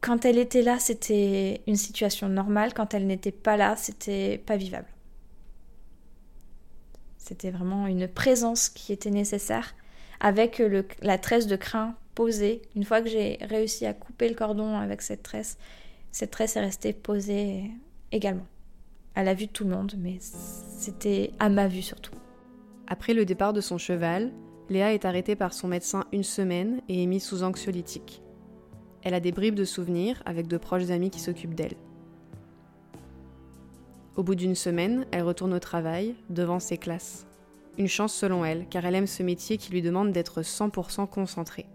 quand 0.00 0.24
elle 0.24 0.38
était 0.38 0.62
là, 0.62 0.78
c'était 0.78 1.62
une 1.66 1.76
situation 1.76 2.28
normale. 2.28 2.74
Quand 2.74 2.94
elle 2.94 3.06
n'était 3.06 3.32
pas 3.32 3.56
là, 3.56 3.76
c'était 3.76 4.38
pas 4.38 4.56
vivable. 4.56 4.88
C'était 7.18 7.50
vraiment 7.50 7.86
une 7.86 8.08
présence 8.08 8.68
qui 8.68 8.92
était 8.92 9.10
nécessaire 9.10 9.74
avec 10.22 10.62
la 11.02 11.18
tresse 11.18 11.48
de 11.48 11.56
crin 11.56 11.96
posée. 12.14 12.62
Une 12.76 12.84
fois 12.84 13.02
que 13.02 13.08
j'ai 13.08 13.38
réussi 13.42 13.84
à 13.84 13.92
couper 13.92 14.28
le 14.28 14.36
cordon 14.36 14.76
avec 14.76 15.02
cette 15.02 15.22
tresse, 15.22 15.58
cette 16.12 16.30
tresse 16.30 16.56
est 16.56 16.60
restée 16.60 16.92
posée 16.92 17.70
également. 18.12 18.46
À 19.14 19.24
la 19.24 19.34
vue 19.34 19.46
de 19.46 19.50
tout 19.50 19.64
le 19.64 19.70
monde, 19.70 19.94
mais 19.98 20.18
c'était 20.20 21.32
à 21.38 21.50
ma 21.50 21.66
vue 21.66 21.82
surtout. 21.82 22.14
Après 22.86 23.14
le 23.14 23.24
départ 23.24 23.52
de 23.52 23.60
son 23.60 23.78
cheval, 23.78 24.32
Léa 24.70 24.94
est 24.94 25.04
arrêtée 25.04 25.34
par 25.34 25.52
son 25.52 25.66
médecin 25.66 26.04
une 26.12 26.22
semaine 26.22 26.80
et 26.88 27.02
est 27.02 27.06
mise 27.06 27.24
sous 27.24 27.42
anxiolytique. 27.42 28.22
Elle 29.02 29.14
a 29.14 29.20
des 29.20 29.32
bribes 29.32 29.56
de 29.56 29.64
souvenirs 29.64 30.22
avec 30.24 30.46
de 30.46 30.56
proches 30.56 30.90
amis 30.90 31.10
qui 31.10 31.18
s'occupent 31.18 31.54
d'elle. 31.54 31.74
Au 34.14 34.22
bout 34.22 34.36
d'une 34.36 34.54
semaine, 34.54 35.04
elle 35.10 35.24
retourne 35.24 35.52
au 35.52 35.58
travail, 35.58 36.14
devant 36.30 36.60
ses 36.60 36.78
classes. 36.78 37.26
Une 37.78 37.88
chance 37.88 38.14
selon 38.14 38.44
elle, 38.44 38.66
car 38.68 38.84
elle 38.84 38.94
aime 38.94 39.06
ce 39.06 39.22
métier 39.22 39.56
qui 39.56 39.72
lui 39.72 39.82
demande 39.82 40.12
d'être 40.12 40.42
100% 40.42 41.08
concentrée. 41.08 41.66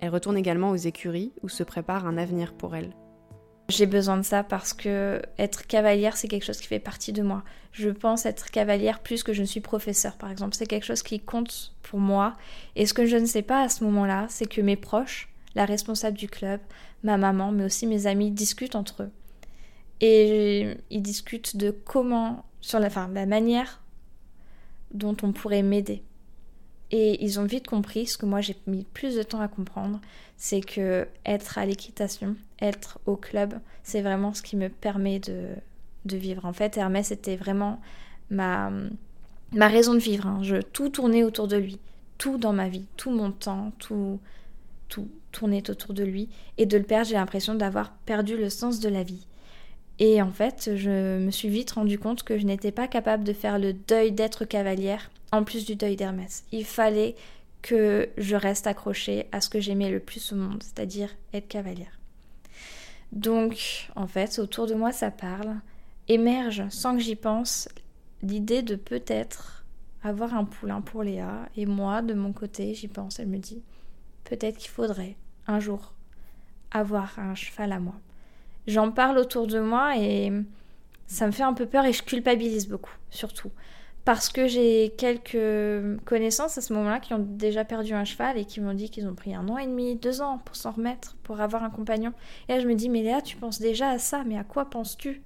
Elle 0.00 0.10
retourne 0.10 0.36
également 0.36 0.70
aux 0.70 0.76
écuries 0.76 1.32
où 1.42 1.48
se 1.48 1.62
prépare 1.62 2.06
un 2.06 2.16
avenir 2.16 2.54
pour 2.54 2.74
elle. 2.76 2.94
J'ai 3.68 3.86
besoin 3.86 4.16
de 4.16 4.22
ça 4.22 4.42
parce 4.42 4.72
que 4.72 5.22
être 5.38 5.66
cavalière, 5.66 6.16
c'est 6.16 6.26
quelque 6.26 6.44
chose 6.44 6.60
qui 6.60 6.66
fait 6.66 6.80
partie 6.80 7.12
de 7.12 7.22
moi. 7.22 7.44
Je 7.72 7.90
pense 7.90 8.26
être 8.26 8.50
cavalière 8.50 9.00
plus 9.00 9.22
que 9.22 9.32
je 9.32 9.42
ne 9.42 9.46
suis 9.46 9.60
professeur, 9.60 10.16
par 10.16 10.30
exemple. 10.30 10.56
C'est 10.56 10.66
quelque 10.66 10.86
chose 10.86 11.02
qui 11.02 11.20
compte 11.20 11.72
pour 11.82 12.00
moi. 12.00 12.34
Et 12.74 12.86
ce 12.86 12.94
que 12.94 13.06
je 13.06 13.16
ne 13.16 13.26
sais 13.26 13.42
pas 13.42 13.62
à 13.62 13.68
ce 13.68 13.84
moment-là, 13.84 14.26
c'est 14.28 14.46
que 14.46 14.60
mes 14.60 14.76
proches, 14.76 15.28
la 15.54 15.66
responsable 15.66 16.16
du 16.16 16.28
club, 16.28 16.60
ma 17.04 17.16
maman, 17.16 17.52
mais 17.52 17.64
aussi 17.64 17.86
mes 17.86 18.06
amis, 18.06 18.32
discutent 18.32 18.74
entre 18.74 19.04
eux. 19.04 19.10
Et 20.00 20.76
ils 20.90 21.02
discutent 21.02 21.56
de 21.56 21.70
comment, 21.70 22.44
sur 22.60 22.80
la, 22.80 22.86
enfin, 22.88 23.08
la 23.12 23.26
manière 23.26 23.79
dont 24.92 25.16
on 25.22 25.32
pourrait 25.32 25.62
m'aider. 25.62 26.02
Et 26.90 27.22
ils 27.24 27.38
ont 27.38 27.44
vite 27.44 27.66
compris, 27.66 28.06
ce 28.06 28.18
que 28.18 28.26
moi 28.26 28.40
j'ai 28.40 28.56
mis 28.66 28.84
plus 28.84 29.14
de 29.14 29.22
temps 29.22 29.40
à 29.40 29.48
comprendre, 29.48 30.00
c'est 30.36 30.60
que 30.60 31.06
être 31.24 31.58
à 31.58 31.66
l'équitation, 31.66 32.34
être 32.60 32.98
au 33.06 33.16
club, 33.16 33.54
c'est 33.84 34.02
vraiment 34.02 34.34
ce 34.34 34.42
qui 34.42 34.56
me 34.56 34.68
permet 34.68 35.20
de, 35.20 35.50
de 36.04 36.16
vivre. 36.16 36.44
En 36.46 36.52
fait, 36.52 36.76
Hermès 36.76 37.12
était 37.12 37.36
vraiment 37.36 37.80
ma, 38.30 38.72
ma 39.52 39.68
raison 39.68 39.94
de 39.94 39.98
vivre. 39.98 40.26
Hein. 40.26 40.40
Je, 40.42 40.56
tout 40.56 40.88
tournait 40.88 41.24
autour 41.24 41.48
de 41.48 41.56
lui. 41.56 41.78
Tout 42.18 42.38
dans 42.38 42.52
ma 42.52 42.68
vie, 42.68 42.86
tout 42.96 43.10
mon 43.10 43.30
temps, 43.30 43.72
tout, 43.78 44.20
tout 44.88 45.08
tournait 45.32 45.70
autour 45.70 45.94
de 45.94 46.04
lui. 46.04 46.28
Et 46.58 46.66
de 46.66 46.76
le 46.76 46.84
perdre, 46.84 47.08
j'ai 47.08 47.14
l'impression 47.14 47.54
d'avoir 47.54 47.92
perdu 47.92 48.36
le 48.36 48.50
sens 48.50 48.80
de 48.80 48.88
la 48.88 49.02
vie. 49.02 49.26
Et 50.00 50.22
en 50.22 50.32
fait, 50.32 50.70
je 50.76 51.18
me 51.18 51.30
suis 51.30 51.50
vite 51.50 51.72
rendu 51.72 51.98
compte 51.98 52.22
que 52.22 52.38
je 52.38 52.46
n'étais 52.46 52.72
pas 52.72 52.88
capable 52.88 53.22
de 53.22 53.34
faire 53.34 53.58
le 53.58 53.74
deuil 53.74 54.12
d'être 54.12 54.46
cavalière 54.46 55.10
en 55.30 55.44
plus 55.44 55.66
du 55.66 55.76
deuil 55.76 55.94
d'Hermès. 55.94 56.44
Il 56.52 56.64
fallait 56.64 57.14
que 57.60 58.08
je 58.16 58.34
reste 58.34 58.66
accrochée 58.66 59.26
à 59.30 59.42
ce 59.42 59.50
que 59.50 59.60
j'aimais 59.60 59.90
le 59.90 60.00
plus 60.00 60.32
au 60.32 60.36
monde, 60.36 60.62
c'est-à-dire 60.62 61.10
être 61.34 61.48
cavalière. 61.48 61.98
Donc, 63.12 63.90
en 63.94 64.06
fait, 64.06 64.38
autour 64.38 64.66
de 64.66 64.74
moi, 64.74 64.90
ça 64.90 65.10
parle, 65.10 65.56
émerge 66.08 66.62
sans 66.70 66.96
que 66.96 67.02
j'y 67.02 67.16
pense 67.16 67.68
l'idée 68.22 68.62
de 68.62 68.76
peut-être 68.76 69.64
avoir 70.02 70.34
un 70.34 70.44
poulain 70.44 70.80
pour 70.80 71.02
Léa. 71.02 71.48
Et 71.56 71.66
moi, 71.66 72.00
de 72.00 72.14
mon 72.14 72.32
côté, 72.32 72.72
j'y 72.74 72.88
pense, 72.88 73.18
elle 73.18 73.28
me 73.28 73.36
dit, 73.36 73.62
peut-être 74.24 74.56
qu'il 74.56 74.70
faudrait 74.70 75.16
un 75.46 75.60
jour 75.60 75.92
avoir 76.70 77.18
un 77.18 77.34
cheval 77.34 77.72
à 77.72 77.80
moi. 77.80 77.96
J'en 78.70 78.90
parle 78.90 79.18
autour 79.18 79.46
de 79.46 79.58
moi 79.58 79.96
et 79.98 80.32
ça 81.06 81.26
me 81.26 81.32
fait 81.32 81.42
un 81.42 81.54
peu 81.54 81.66
peur 81.66 81.84
et 81.84 81.92
je 81.92 82.02
culpabilise 82.02 82.68
beaucoup, 82.68 82.94
surtout 83.10 83.50
parce 84.04 84.30
que 84.30 84.46
j'ai 84.46 84.94
quelques 84.96 86.02
connaissances 86.04 86.56
à 86.58 86.60
ce 86.60 86.72
moment-là 86.72 87.00
qui 87.00 87.14
ont 87.14 87.24
déjà 87.24 87.64
perdu 87.64 87.92
un 87.92 88.04
cheval 88.04 88.38
et 88.38 88.44
qui 88.44 88.60
m'ont 88.60 88.74
dit 88.74 88.90
qu'ils 88.90 89.06
ont 89.06 89.14
pris 89.14 89.34
un 89.34 89.48
an 89.48 89.58
et 89.58 89.66
demi, 89.66 89.94
deux 89.96 90.22
ans 90.22 90.38
pour 90.44 90.56
s'en 90.56 90.72
remettre, 90.72 91.16
pour 91.22 91.40
avoir 91.40 91.62
un 91.62 91.70
compagnon. 91.70 92.12
Et 92.48 92.54
là, 92.54 92.60
je 92.60 92.66
me 92.66 92.74
dis, 92.74 92.88
mais 92.88 93.02
Léa, 93.02 93.20
tu 93.20 93.36
penses 93.36 93.60
déjà 93.60 93.90
à 93.90 93.98
ça, 93.98 94.24
mais 94.26 94.38
à 94.38 94.44
quoi 94.44 94.70
penses-tu? 94.70 95.22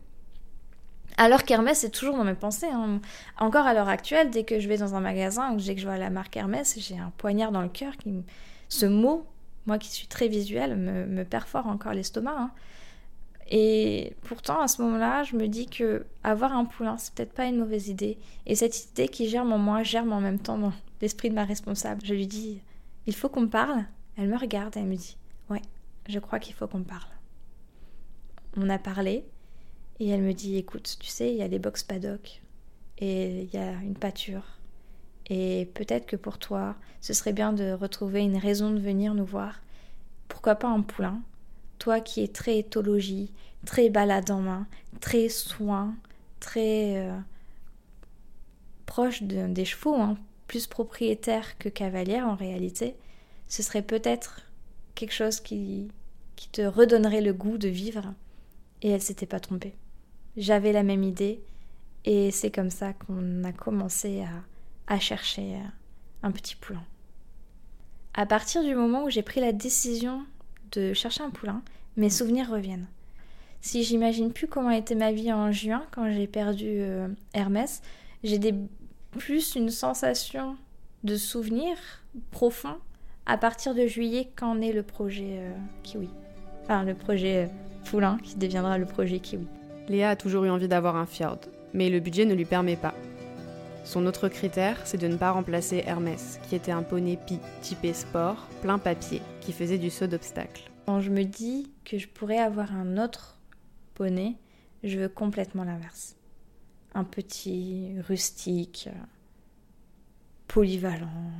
Alors 1.17 1.45
qu'Hermès 1.45 1.85
est 1.85 1.91
toujours 1.91 2.17
dans 2.17 2.25
mes 2.25 2.35
pensées. 2.35 2.67
Hein. 2.67 3.01
Encore 3.39 3.67
à 3.67 3.75
l'heure 3.75 3.89
actuelle, 3.89 4.31
dès 4.31 4.43
que 4.43 4.59
je 4.59 4.69
vais 4.69 4.79
dans 4.79 4.97
un 4.97 5.01
magasin 5.01 5.53
ou 5.53 5.57
que 5.57 5.63
je 5.63 5.87
vois 5.87 5.99
la 5.99 6.11
marque 6.11 6.37
Hermès, 6.37 6.77
j'ai 6.79 6.99
un 6.99 7.13
poignard 7.17 7.53
dans 7.53 7.63
le 7.63 7.69
cœur. 7.69 7.97
Qui... 7.97 8.25
Ce 8.69 8.87
mot, 8.87 9.25
moi 9.67 9.79
qui 9.79 9.91
suis 9.91 10.09
très 10.09 10.27
visuelle, 10.27 10.77
me, 10.77 11.07
me 11.07 11.25
perfore 11.25 11.69
encore 11.69 11.93
l'estomac. 11.93 12.35
Hein. 12.37 12.51
Et 13.51 14.15
pourtant, 14.23 14.61
à 14.61 14.69
ce 14.69 14.81
moment-là, 14.83 15.23
je 15.23 15.37
me 15.37 15.49
dis 15.49 15.67
que 15.67 16.07
avoir 16.23 16.53
un 16.53 16.65
poulain, 16.65 16.97
c'est 16.97 17.15
peut-être 17.15 17.35
pas 17.35 17.47
une 17.47 17.59
mauvaise 17.59 17.89
idée. 17.89 18.19
Et 18.47 18.55
cette 18.55 18.91
idée 18.91 19.09
qui 19.09 19.29
germe 19.29 19.53
en 19.53 19.59
moi 19.59 19.83
germe 19.83 20.13
en 20.13 20.21
même 20.21 20.39
temps 20.39 20.59
dans 20.59 20.73
l'esprit 21.01 21.29
de 21.29 21.35
ma 21.35 21.45
responsable. 21.45 22.01
Je 22.05 22.15
lui 22.15 22.27
dis, 22.27 22.61
il 23.07 23.15
faut 23.15 23.29
qu'on 23.29 23.49
parle. 23.49 23.85
Elle 24.17 24.29
me 24.29 24.39
regarde 24.39 24.77
et 24.77 24.81
elle 24.81 24.87
me 24.87 24.97
dit, 24.97 25.17
ouais, 25.51 25.63
je 26.09 26.19
crois 26.19 26.39
qu'il 26.39 26.55
faut 26.55 26.67
qu'on 26.67 26.83
parle. 26.83 27.09
On 28.57 28.71
a 28.71 28.79
parlé 28.79 29.25
et 30.01 30.09
elle 30.09 30.23
me 30.23 30.33
dit, 30.33 30.57
écoute, 30.57 30.97
tu 30.99 31.09
sais, 31.09 31.31
il 31.31 31.37
y 31.37 31.43
a 31.43 31.49
les 31.49 31.59
box 31.59 31.83
paddock 31.83 32.41
et 32.99 33.43
il 33.43 33.53
y 33.53 33.59
a 33.59 33.73
une 33.83 33.97
pâture. 33.97 34.45
Et 35.27 35.71
peut-être 35.75 36.07
que 36.07 36.17
pour 36.17 36.39
toi, 36.39 36.77
ce 37.01 37.13
serait 37.13 37.33
bien 37.33 37.53
de 37.53 37.73
retrouver 37.73 38.21
une 38.21 38.37
raison 38.37 38.71
de 38.71 38.79
venir 38.79 39.15
nous 39.15 39.25
voir. 39.25 39.61
Pourquoi 40.29 40.55
pas 40.55 40.69
un 40.69 40.83
poulain? 40.83 41.21
Toi 41.79 42.01
qui 42.01 42.23
es 42.23 42.29
très 42.29 42.59
éthologie, 42.59 43.33
très 43.65 43.91
balade 43.91 44.31
en 44.31 44.41
main, 44.41 44.67
très 45.01 45.29
soin, 45.29 45.95
très 46.41 46.99
euh, 46.99 47.17
proche 48.87 49.23
des 49.23 49.65
chevaux, 49.65 49.97
hein, 49.97 50.17
plus 50.47 50.67
propriétaire 50.67 51.59
que 51.59 51.69
cavalière 51.69 52.27
en 52.27 52.35
réalité, 52.35 52.97
ce 53.49 53.63
serait 53.63 53.83
peut-être 53.83 54.43
quelque 54.95 55.13
chose 55.13 55.41
qui, 55.41 55.89
te 56.53 56.63
redonnerait 56.63 57.23
le 57.23 57.33
goût 57.33 57.57
de 57.57 57.69
vivre. 57.69 58.13
Et 58.83 58.91
elle 58.91 59.01
s'était 59.01 59.27
pas 59.27 59.41
trompée. 59.41 59.75
J'avais 60.37 60.73
la 60.73 60.83
même 60.83 61.03
idée 61.03 61.41
et 62.05 62.31
c'est 62.31 62.51
comme 62.51 62.71
ça 62.71 62.93
qu'on 62.93 63.43
a 63.45 63.53
commencé 63.53 64.23
à, 64.23 64.95
à 64.95 65.01
chercher 65.01 65.55
euh, 65.55 65.69
un 66.23 66.31
petit 66.31 66.55
poulain. 66.55 66.85
À 68.13 68.27
partir 68.27 68.63
du 68.63 68.75
moment 68.75 69.05
où 69.05 69.11
j'ai 69.11 69.23
pris 69.23 69.41
la 69.41 69.53
décision 69.53 70.27
de 70.79 70.93
chercher 70.93 71.23
un 71.23 71.31
poulain, 71.31 71.63
mes 71.97 72.11
souvenirs 72.11 72.51
reviennent. 72.51 72.87
Si 73.61 73.83
j'imagine 73.83 74.33
plus 74.33 74.47
comment 74.47 74.71
était 74.71 74.95
ma 74.95 75.13
vie 75.13 75.33
en 75.33 75.51
juin 75.51 75.85
quand 75.91 76.11
j'ai 76.13 76.27
perdu 76.27 76.67
euh, 76.69 77.09
Hermès, 77.33 77.81
j'ai 78.23 78.39
des, 78.39 78.55
plus 79.13 79.55
une 79.55 79.71
sensation 79.71 80.57
de 81.03 81.17
souvenir 81.17 81.77
profond 82.31 82.77
à 83.27 83.39
partir 83.39 83.75
de 83.75 83.87
juillet 83.87 84.29
quand 84.37 84.55
naît 84.55 84.73
le 84.73 84.83
projet 84.83 85.39
euh, 85.39 85.53
Kiwi. 85.83 86.11
Enfin, 86.63 86.85
le 86.85 86.95
projet 86.95 87.45
euh, 87.45 87.47
Poulain 87.85 88.19
qui 88.23 88.37
deviendra 88.37 88.79
le 88.79 88.87
projet 88.87 89.19
Kiwi. 89.19 89.47
Léa 89.89 90.11
a 90.11 90.17
toujours 90.17 90.45
eu 90.45 90.51
envie 90.51 90.69
d'avoir 90.69 90.97
un 90.97 91.07
fjord, 91.07 91.41
mais 91.73 91.91
le 91.91 92.01
budget 92.01 92.25
ne 92.25 92.35
lui 92.35 92.47
permet 92.47 92.77
pas. 92.77 92.95
Son 93.85 94.07
autre 94.07 94.29
critère, 94.29 94.79
c'est 94.87 94.97
de 94.97 95.07
ne 95.07 95.17
pas 95.17 95.31
remplacer 95.31 95.83
Hermès, 95.87 96.41
qui 96.49 96.57
était 96.57 96.73
un 96.73 96.83
poney 96.83 97.19
pi 97.27 97.39
typé 97.61 97.93
sport, 97.93 98.49
plein 98.63 98.79
papier, 98.79 99.21
qui 99.43 99.53
faisait 99.53 99.79
du 99.79 99.91
saut 99.91 100.07
d'obstacle. 100.07 100.71
Quand 100.87 101.01
je 101.01 101.11
me 101.11 101.25
dis 101.25 101.71
que 101.85 101.99
je 101.99 102.09
pourrais 102.09 102.39
avoir 102.39 102.75
un 102.75 102.97
autre 102.97 103.39
poney, 103.95 104.37
je 104.83 104.99
veux 104.99 105.09
complètement 105.09 105.65
l'inverse. 105.65 106.17
Un 106.95 107.05
petit 107.05 108.01
rustique, 108.01 108.89
polyvalent, 110.49 111.31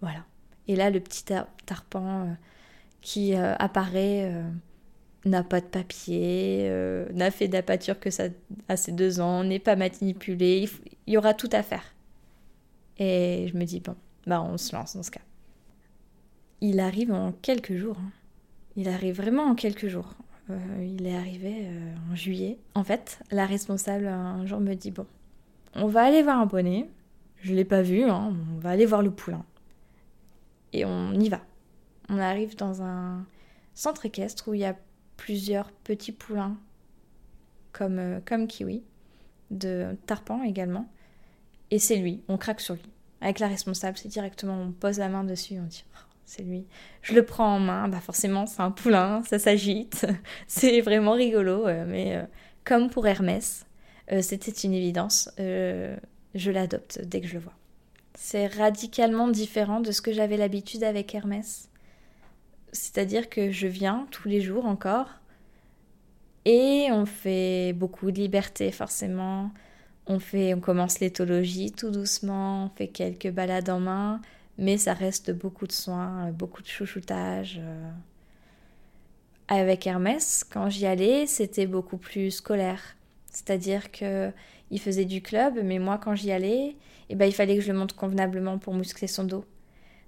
voilà. 0.00 0.24
Et 0.68 0.76
là, 0.76 0.90
le 0.90 1.00
petit 1.00 1.24
tarpan 1.66 2.26
euh, 2.26 2.34
qui 3.00 3.34
euh, 3.34 3.54
apparaît 3.58 4.32
euh, 4.32 4.42
n'a 5.24 5.42
pas 5.42 5.60
de 5.60 5.66
papier, 5.66 6.70
n'a 7.12 7.30
fait 7.30 7.48
d'apature 7.48 7.98
que 7.98 8.10
ça 8.10 8.24
à 8.68 8.76
ses 8.76 8.92
deux 8.92 9.20
ans, 9.20 9.44
n'est 9.44 9.58
pas 9.58 9.76
manipulé, 9.76 10.68
il, 11.06 11.12
y 11.12 11.16
aura 11.16 11.34
tout 11.34 11.50
à 11.52 11.62
faire. 11.62 11.94
Et 12.98 13.46
je 13.52 13.56
me 13.56 13.64
dis, 13.64 13.80
bon, 13.80 13.96
bah 14.26 14.42
on 14.42 14.58
se 14.58 14.74
lance 14.74 14.96
dans 14.96 15.02
ce 15.02 15.10
cas. 15.10 15.20
Il 16.60 16.80
arrive 16.80 17.12
en 17.12 17.32
quelques 17.32 17.76
jours. 17.76 17.96
Hein. 17.98 18.10
Il 18.76 18.88
arrive 18.88 19.16
vraiment 19.16 19.44
en 19.44 19.54
quelques 19.54 19.88
jours. 19.88 20.14
Euh, 20.50 20.56
il 20.84 21.06
est 21.06 21.16
arrivé 21.16 21.66
euh, 21.66 21.94
en 22.10 22.14
juillet. 22.14 22.58
En 22.74 22.84
fait, 22.84 23.20
la 23.30 23.46
responsable 23.46 24.06
un 24.06 24.46
jour 24.46 24.60
me 24.60 24.74
dit 24.74 24.90
Bon, 24.90 25.06
on 25.74 25.86
va 25.86 26.02
aller 26.04 26.22
voir 26.22 26.38
un 26.40 26.46
poney. 26.46 26.88
Je 27.40 27.54
l'ai 27.54 27.64
pas 27.64 27.82
vu, 27.82 28.02
hein. 28.04 28.34
on 28.56 28.58
va 28.58 28.70
aller 28.70 28.86
voir 28.86 29.02
le 29.02 29.10
poulain. 29.10 29.44
Et 30.72 30.84
on 30.84 31.12
y 31.12 31.28
va. 31.28 31.40
On 32.08 32.18
arrive 32.18 32.56
dans 32.56 32.82
un 32.82 33.24
centre 33.74 34.06
équestre 34.06 34.48
où 34.48 34.54
il 34.54 34.60
y 34.60 34.64
a 34.64 34.76
plusieurs 35.18 35.70
petits 35.84 36.12
poulains 36.12 36.56
comme, 37.72 37.98
euh, 37.98 38.20
comme 38.24 38.46
Kiwi, 38.46 38.82
de 39.50 39.96
Tarpan 40.06 40.42
également. 40.42 40.88
Et 41.70 41.78
c'est 41.78 41.96
lui, 41.96 42.22
on 42.28 42.38
craque 42.38 42.62
sur 42.62 42.74
lui. 42.74 42.88
Avec 43.20 43.40
la 43.40 43.48
responsable, 43.48 43.98
c'est 43.98 44.08
directement, 44.08 44.58
on 44.58 44.72
pose 44.72 44.98
la 44.98 45.10
main 45.10 45.24
dessus, 45.24 45.58
on 45.58 45.66
dit 45.66 45.84
oh, 45.94 46.14
c'est 46.24 46.42
lui. 46.42 46.64
Je 47.02 47.14
le 47.14 47.24
prends 47.24 47.56
en 47.56 47.58
main, 47.58 47.88
bah 47.88 48.00
forcément 48.00 48.46
c'est 48.46 48.62
un 48.62 48.70
poulain, 48.70 49.22
ça 49.24 49.38
s'agite, 49.38 50.06
c'est 50.46 50.80
vraiment 50.80 51.12
rigolo, 51.12 51.66
euh, 51.66 51.84
mais 51.86 52.16
euh, 52.16 52.22
comme 52.64 52.88
pour 52.88 53.06
Hermès, 53.06 53.66
c'était 54.22 54.52
une 54.52 54.72
évidence, 54.72 55.30
je 55.36 56.50
l'adopte 56.50 57.02
dès 57.04 57.20
que 57.20 57.26
je 57.26 57.34
le 57.34 57.40
vois. 57.40 57.52
C'est 58.14 58.46
radicalement 58.46 59.28
différent 59.28 59.80
de 59.80 59.92
ce 59.92 60.00
que 60.00 60.12
j'avais 60.12 60.38
l'habitude 60.38 60.82
avec 60.82 61.14
Hermès. 61.14 61.68
C'est-à-dire 62.72 63.28
que 63.28 63.50
je 63.50 63.66
viens 63.66 64.06
tous 64.10 64.28
les 64.28 64.40
jours 64.40 64.66
encore, 64.66 65.08
et 66.44 66.88
on 66.90 67.04
fait 67.04 67.74
beaucoup 67.74 68.10
de 68.10 68.18
liberté 68.18 68.72
forcément. 68.72 69.50
On 70.06 70.18
fait, 70.18 70.54
on 70.54 70.60
commence 70.60 71.00
l'éthologie 71.00 71.72
tout 71.72 71.90
doucement, 71.90 72.66
on 72.66 72.76
fait 72.76 72.88
quelques 72.88 73.30
balades 73.30 73.68
en 73.68 73.80
main, 73.80 74.22
mais 74.56 74.78
ça 74.78 74.94
reste 74.94 75.30
beaucoup 75.30 75.66
de 75.66 75.72
soins, 75.72 76.30
beaucoup 76.32 76.62
de 76.62 76.66
chouchoutage. 76.66 77.60
Euh. 77.62 77.90
Avec 79.48 79.86
Hermès, 79.86 80.44
quand 80.44 80.70
j'y 80.70 80.86
allais, 80.86 81.26
c'était 81.26 81.66
beaucoup 81.66 81.98
plus 81.98 82.30
scolaire. 82.30 82.96
C'est-à-dire 83.30 83.92
que 83.92 84.32
il 84.70 84.80
faisait 84.80 85.04
du 85.04 85.22
club, 85.22 85.60
mais 85.62 85.78
moi, 85.78 85.98
quand 85.98 86.14
j'y 86.14 86.32
allais, 86.32 86.76
eh 87.10 87.14
ben, 87.14 87.26
il 87.26 87.32
fallait 87.32 87.56
que 87.56 87.62
je 87.62 87.72
le 87.72 87.78
monte 87.78 87.94
convenablement 87.94 88.58
pour 88.58 88.74
muscler 88.74 89.08
son 89.08 89.24
dos. 89.24 89.44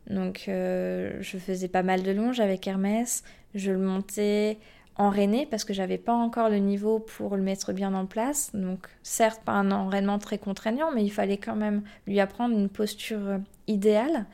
Donc, 0.06 0.44
euh, 0.48 1.16
je 1.20 1.38
faisais 1.38 1.68
pas 1.68 1.82
mal 1.82 2.02
de 2.02 2.10
longes 2.10 2.40
avec 2.40 2.66
Hermès. 2.66 3.22
Je 3.54 3.70
le 3.72 3.78
montais 3.78 4.58
enraîné 4.96 5.46
parce 5.46 5.64
que 5.64 5.72
j'avais 5.72 5.98
pas 5.98 6.12
encore 6.12 6.50
le 6.50 6.58
niveau 6.58 6.98
pour 6.98 7.36
le 7.36 7.42
mettre 7.42 7.72
bien 7.72 7.94
en 7.94 8.06
place. 8.06 8.50
Donc, 8.54 8.88
certes, 9.02 9.42
pas 9.44 9.52
un 9.52 9.70
enraînement 9.70 10.18
très 10.18 10.38
contraignant, 10.38 10.90
mais 10.92 11.04
il 11.04 11.10
fallait 11.10 11.38
quand 11.38 11.56
même 11.56 11.82
lui 12.06 12.20
apprendre 12.20 12.56
une 12.56 12.68
posture 12.68 13.38
idéale. 13.66 14.26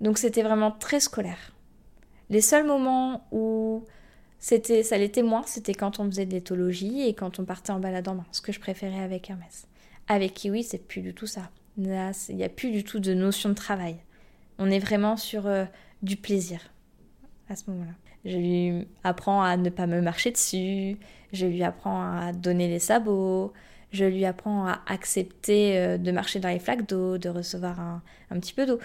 Donc, 0.00 0.18
c'était 0.18 0.42
vraiment 0.42 0.70
très 0.70 1.00
scolaire. 1.00 1.52
Les 2.30 2.40
seuls 2.40 2.66
moments 2.66 3.26
où 3.30 3.84
c'était, 4.38 4.82
ça 4.82 4.98
l'était 4.98 5.22
moins, 5.22 5.42
c'était 5.46 5.74
quand 5.74 5.98
on 5.98 6.06
faisait 6.06 6.26
de 6.26 6.32
l'éthologie 6.32 7.02
et 7.02 7.14
quand 7.14 7.38
on 7.38 7.44
partait 7.44 7.72
en 7.72 7.80
balade 7.80 8.08
en 8.08 8.16
main, 8.16 8.26
ce 8.32 8.40
que 8.40 8.52
je 8.52 8.60
préférais 8.60 9.02
avec 9.02 9.30
Hermès. 9.30 9.66
Avec 10.08 10.34
Kiwi, 10.34 10.62
c'est 10.62 10.86
plus 10.86 11.00
du 11.00 11.14
tout 11.14 11.26
ça. 11.26 11.50
Il 11.78 12.36
n'y 12.36 12.44
a 12.44 12.48
plus 12.48 12.70
du 12.70 12.84
tout 12.84 13.00
de 13.00 13.12
notion 13.12 13.50
de 13.50 13.54
travail. 13.54 13.96
On 14.58 14.70
est 14.70 14.78
vraiment 14.78 15.16
sur 15.16 15.46
euh, 15.46 15.64
du 16.02 16.16
plaisir 16.16 16.60
à 17.48 17.56
ce 17.56 17.70
moment-là. 17.70 17.92
Je 18.24 18.36
lui 18.36 18.88
apprends 19.04 19.42
à 19.42 19.56
ne 19.56 19.70
pas 19.70 19.86
me 19.86 20.00
marcher 20.00 20.32
dessus, 20.32 20.96
je 21.32 21.46
lui 21.46 21.62
apprends 21.62 22.02
à 22.02 22.32
donner 22.32 22.68
les 22.68 22.80
sabots, 22.80 23.52
je 23.92 24.04
lui 24.04 24.24
apprends 24.24 24.66
à 24.66 24.80
accepter 24.86 25.78
euh, 25.78 25.98
de 25.98 26.10
marcher 26.10 26.40
dans 26.40 26.48
les 26.48 26.58
flaques 26.58 26.88
d'eau, 26.88 27.18
de 27.18 27.28
recevoir 27.28 27.78
un, 27.78 28.02
un 28.30 28.40
petit 28.40 28.52
peu 28.52 28.66
d'eau. 28.66 28.80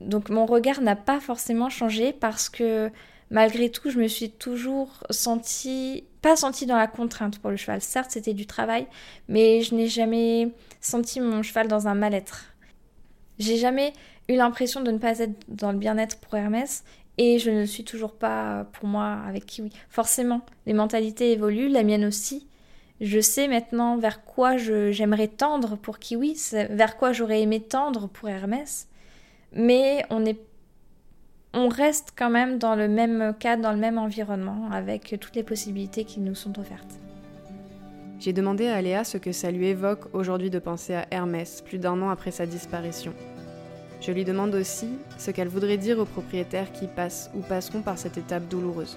Donc 0.00 0.28
mon 0.28 0.46
regard 0.46 0.80
n'a 0.80 0.96
pas 0.96 1.20
forcément 1.20 1.70
changé 1.70 2.12
parce 2.12 2.48
que 2.48 2.90
malgré 3.30 3.70
tout, 3.70 3.90
je 3.90 3.98
me 3.98 4.08
suis 4.08 4.30
toujours 4.30 5.04
sentie, 5.10 6.04
pas 6.22 6.36
sentie 6.36 6.66
dans 6.66 6.76
la 6.76 6.86
contrainte 6.86 7.38
pour 7.38 7.50
le 7.50 7.56
cheval. 7.56 7.80
Certes, 7.80 8.10
c'était 8.10 8.34
du 8.34 8.46
travail, 8.46 8.86
mais 9.28 9.62
je 9.62 9.74
n'ai 9.74 9.88
jamais 9.88 10.52
senti 10.80 11.20
mon 11.20 11.42
cheval 11.42 11.68
dans 11.68 11.88
un 11.88 11.94
mal-être. 11.94 12.54
J'ai 13.38 13.56
jamais 13.56 13.92
eu 14.28 14.34
l'impression 14.34 14.82
de 14.82 14.90
ne 14.90 14.98
pas 14.98 15.18
être 15.18 15.34
dans 15.48 15.72
le 15.72 15.78
bien-être 15.78 16.18
pour 16.18 16.34
Hermès 16.34 16.84
et 17.18 17.38
je 17.38 17.50
ne 17.50 17.64
suis 17.64 17.84
toujours 17.84 18.12
pas 18.12 18.66
pour 18.72 18.88
moi 18.88 19.18
avec 19.26 19.46
Kiwi. 19.46 19.72
Forcément, 19.88 20.42
les 20.66 20.74
mentalités 20.74 21.32
évoluent, 21.32 21.68
la 21.68 21.82
mienne 21.82 22.04
aussi. 22.04 22.46
Je 23.00 23.20
sais 23.20 23.48
maintenant 23.48 23.98
vers 23.98 24.24
quoi 24.24 24.56
j'aimerais 24.56 25.28
tendre 25.28 25.76
pour 25.76 25.98
Kiwi, 25.98 26.38
vers 26.70 26.96
quoi 26.96 27.12
j'aurais 27.12 27.42
aimé 27.42 27.60
tendre 27.60 28.08
pour 28.08 28.28
Hermès. 28.28 28.88
Mais 29.52 30.04
on 30.10 30.24
est 30.24 30.38
on 31.54 31.68
reste 31.68 32.12
quand 32.14 32.28
même 32.28 32.58
dans 32.58 32.74
le 32.74 32.86
même 32.86 33.34
cadre, 33.38 33.62
dans 33.62 33.72
le 33.72 33.78
même 33.78 33.96
environnement, 33.96 34.68
avec 34.70 35.16
toutes 35.18 35.34
les 35.34 35.42
possibilités 35.42 36.04
qui 36.04 36.20
nous 36.20 36.34
sont 36.34 36.58
offertes. 36.58 37.00
J'ai 38.18 38.34
demandé 38.34 38.66
à 38.66 38.82
Léa 38.82 39.04
ce 39.04 39.16
que 39.16 39.32
ça 39.32 39.50
lui 39.50 39.68
évoque 39.68 40.14
aujourd'hui 40.14 40.50
de 40.50 40.58
penser 40.58 40.94
à 40.94 41.06
Hermès, 41.10 41.62
plus 41.62 41.78
d'un 41.78 42.02
an 42.02 42.10
après 42.10 42.30
sa 42.30 42.44
disparition. 42.44 43.14
Je 44.06 44.12
lui 44.12 44.24
demande 44.24 44.54
aussi 44.54 44.86
ce 45.18 45.32
qu'elle 45.32 45.48
voudrait 45.48 45.78
dire 45.78 45.98
aux 45.98 46.04
propriétaires 46.04 46.70
qui 46.70 46.86
passent 46.86 47.28
ou 47.34 47.40
passeront 47.40 47.82
par 47.82 47.98
cette 47.98 48.16
étape 48.16 48.46
douloureuse. 48.46 48.96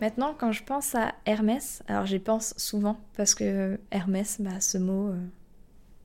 Maintenant, 0.00 0.34
quand 0.36 0.50
je 0.50 0.64
pense 0.64 0.96
à 0.96 1.14
Hermès, 1.26 1.84
alors 1.86 2.06
j'y 2.06 2.18
pense 2.18 2.54
souvent 2.56 2.98
parce 3.16 3.36
que 3.36 3.78
Hermès, 3.92 4.40
bah, 4.40 4.60
ce 4.60 4.78
mot 4.78 5.10
euh, 5.10 5.18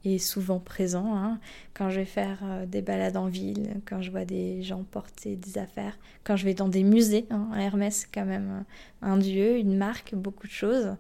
est 0.06 0.20
souvent 0.20 0.60
présent. 0.60 1.16
Hein. 1.18 1.40
Quand 1.74 1.90
je 1.90 2.02
vais 2.02 2.06
faire 2.06 2.38
euh, 2.44 2.68
des 2.68 2.84
balades 2.84 3.18
en 3.18 3.26
ville, 3.26 3.82
quand 3.88 4.04
je 4.04 4.12
vois 4.12 4.26
des 4.26 4.62
gens 4.62 4.84
porter 4.84 5.36
des 5.36 5.58
affaires, 5.58 5.98
quand 6.24 6.36
je 6.36 6.46
vais 6.46 6.54
dans 6.54 6.70
des 6.70 6.84
musées. 6.84 7.26
Hein. 7.32 7.48
Hermès, 7.58 8.08
quand 8.14 8.26
même 8.26 8.66
un 9.02 9.18
dieu, 9.18 9.58
une 9.58 9.78
marque, 9.78 10.14
beaucoup 10.14 10.46
de 10.46 10.52
choses. 10.52 10.96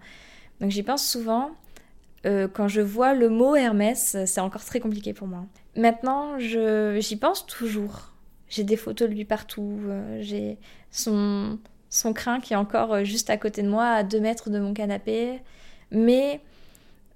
Donc 0.59 0.71
j'y 0.71 0.81
pense 0.81 1.05
souvent. 1.05 1.51
Euh, 2.25 2.47
quand 2.47 2.67
je 2.67 2.81
vois 2.81 3.13
le 3.13 3.29
mot 3.29 3.55
Hermès, 3.55 4.17
c'est 4.25 4.41
encore 4.41 4.63
très 4.63 4.79
compliqué 4.79 5.13
pour 5.13 5.27
moi. 5.27 5.45
Maintenant, 5.75 6.37
j'y 6.39 7.15
pense 7.15 7.45
toujours. 7.45 8.13
J'ai 8.49 8.63
des 8.63 8.75
photos 8.75 9.09
de 9.09 9.13
lui 9.13 9.25
partout. 9.25 9.79
Euh, 9.85 10.19
j'ai 10.21 10.57
son, 10.91 11.57
son 11.89 12.13
crin 12.13 12.39
qui 12.39 12.53
est 12.53 12.57
encore 12.57 12.93
euh, 12.93 13.03
juste 13.03 13.29
à 13.29 13.37
côté 13.37 13.63
de 13.63 13.69
moi, 13.69 13.85
à 13.85 14.03
deux 14.03 14.19
mètres 14.19 14.49
de 14.49 14.59
mon 14.59 14.73
canapé. 14.73 15.39
Mais 15.89 16.41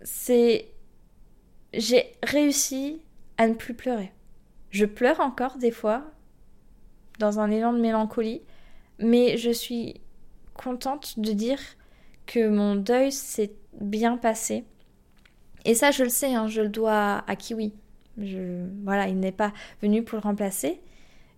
c'est. 0.01 0.67
J'ai 1.73 2.13
réussi 2.23 3.01
à 3.37 3.47
ne 3.47 3.53
plus 3.53 3.73
pleurer. 3.73 4.11
Je 4.71 4.85
pleure 4.85 5.19
encore 5.19 5.57
des 5.57 5.71
fois, 5.71 6.03
dans 7.19 7.39
un 7.39 7.51
élan 7.51 7.73
de 7.73 7.79
mélancolie, 7.79 8.41
mais 8.97 9.37
je 9.37 9.51
suis 9.51 9.99
contente 10.53 11.19
de 11.19 11.33
dire 11.33 11.59
que 12.25 12.47
mon 12.47 12.75
deuil 12.75 13.11
s'est 13.11 13.51
bien 13.79 14.15
passé. 14.15 14.63
Et 15.65 15.73
ça, 15.73 15.91
je 15.91 16.03
le 16.03 16.09
sais, 16.09 16.33
hein, 16.33 16.47
je 16.47 16.61
le 16.61 16.69
dois 16.69 17.23
à 17.27 17.35
Kiwi. 17.35 17.73
Voilà, 18.17 19.07
il 19.07 19.19
n'est 19.19 19.31
pas 19.31 19.51
venu 19.81 20.03
pour 20.03 20.17
le 20.17 20.23
remplacer. 20.23 20.79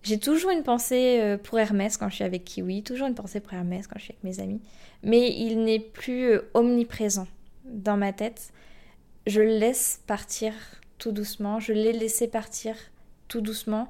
J'ai 0.02 0.18
toujours 0.18 0.50
une 0.50 0.62
pensée 0.62 1.18
euh, 1.20 1.36
pour 1.36 1.58
Hermès 1.58 1.96
quand 1.96 2.08
je 2.08 2.16
suis 2.16 2.24
avec 2.24 2.44
Kiwi, 2.44 2.82
toujours 2.82 3.08
une 3.08 3.14
pensée 3.14 3.40
pour 3.40 3.54
Hermès 3.54 3.86
quand 3.86 3.98
je 3.98 4.04
suis 4.04 4.12
avec 4.12 4.22
mes 4.22 4.40
amis, 4.40 4.60
mais 5.02 5.34
il 5.36 5.64
n'est 5.64 5.80
plus 5.80 6.30
euh, 6.30 6.50
omniprésent 6.54 7.26
dans 7.64 7.96
ma 7.96 8.12
tête. 8.12 8.52
Je 9.26 9.40
le 9.40 9.58
laisse 9.58 10.00
partir 10.06 10.52
tout 10.98 11.10
doucement, 11.10 11.58
je 11.58 11.72
l'ai 11.72 11.92
laissé 11.92 12.28
partir 12.28 12.76
tout 13.26 13.40
doucement, 13.40 13.88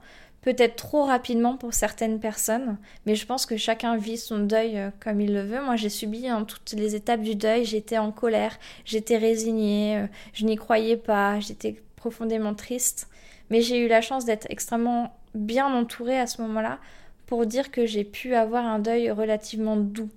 peut-être 0.49 0.77
trop 0.77 1.05
rapidement 1.05 1.59
pour 1.59 1.75
certaines 1.75 2.21
personnes, 2.21 2.79
mais 3.05 3.15
je 3.15 3.27
pense 3.27 3.45
que 3.45 3.59
chacun 3.59 3.99
vit 3.99 4.17
son 4.17 4.39
deuil 4.39 4.79
euh, 4.79 4.89
comme 4.99 5.21
il 5.21 5.35
le 5.35 5.43
veut. 5.43 5.61
Moi, 5.61 5.77
j'ai 5.77 5.91
subi 5.91 6.33
en 6.33 6.47
toutes 6.47 6.73
les 6.73 6.95
étapes 6.95 7.21
du 7.21 7.35
deuil, 7.35 7.67
j'étais 7.67 7.99
en 7.99 8.13
colère, 8.13 8.59
j'étais 8.87 9.19
résignée, 9.19 10.07
je 10.33 10.47
n'y 10.47 10.57
croyais 10.57 10.97
pas, 10.97 11.39
j'étais 11.39 11.83
profondément 11.97 12.55
triste, 12.55 13.11
mais 13.51 13.61
j'ai 13.61 13.79
eu 13.79 13.89
la 13.89 14.01
chance 14.01 14.25
d'être 14.25 14.47
extrêmement 14.49 15.15
bien 15.35 15.67
entourée 15.67 16.19
à 16.19 16.27
ce 16.27 16.41
moment-là 16.41 16.79
pour 17.27 17.45
dire 17.45 17.71
que 17.71 17.85
j'ai 17.85 18.05
pu 18.05 18.35
avoir 18.35 18.65
un 18.65 18.79
deuil 18.79 19.11
relativement 19.11 19.77
doux. 19.77 20.09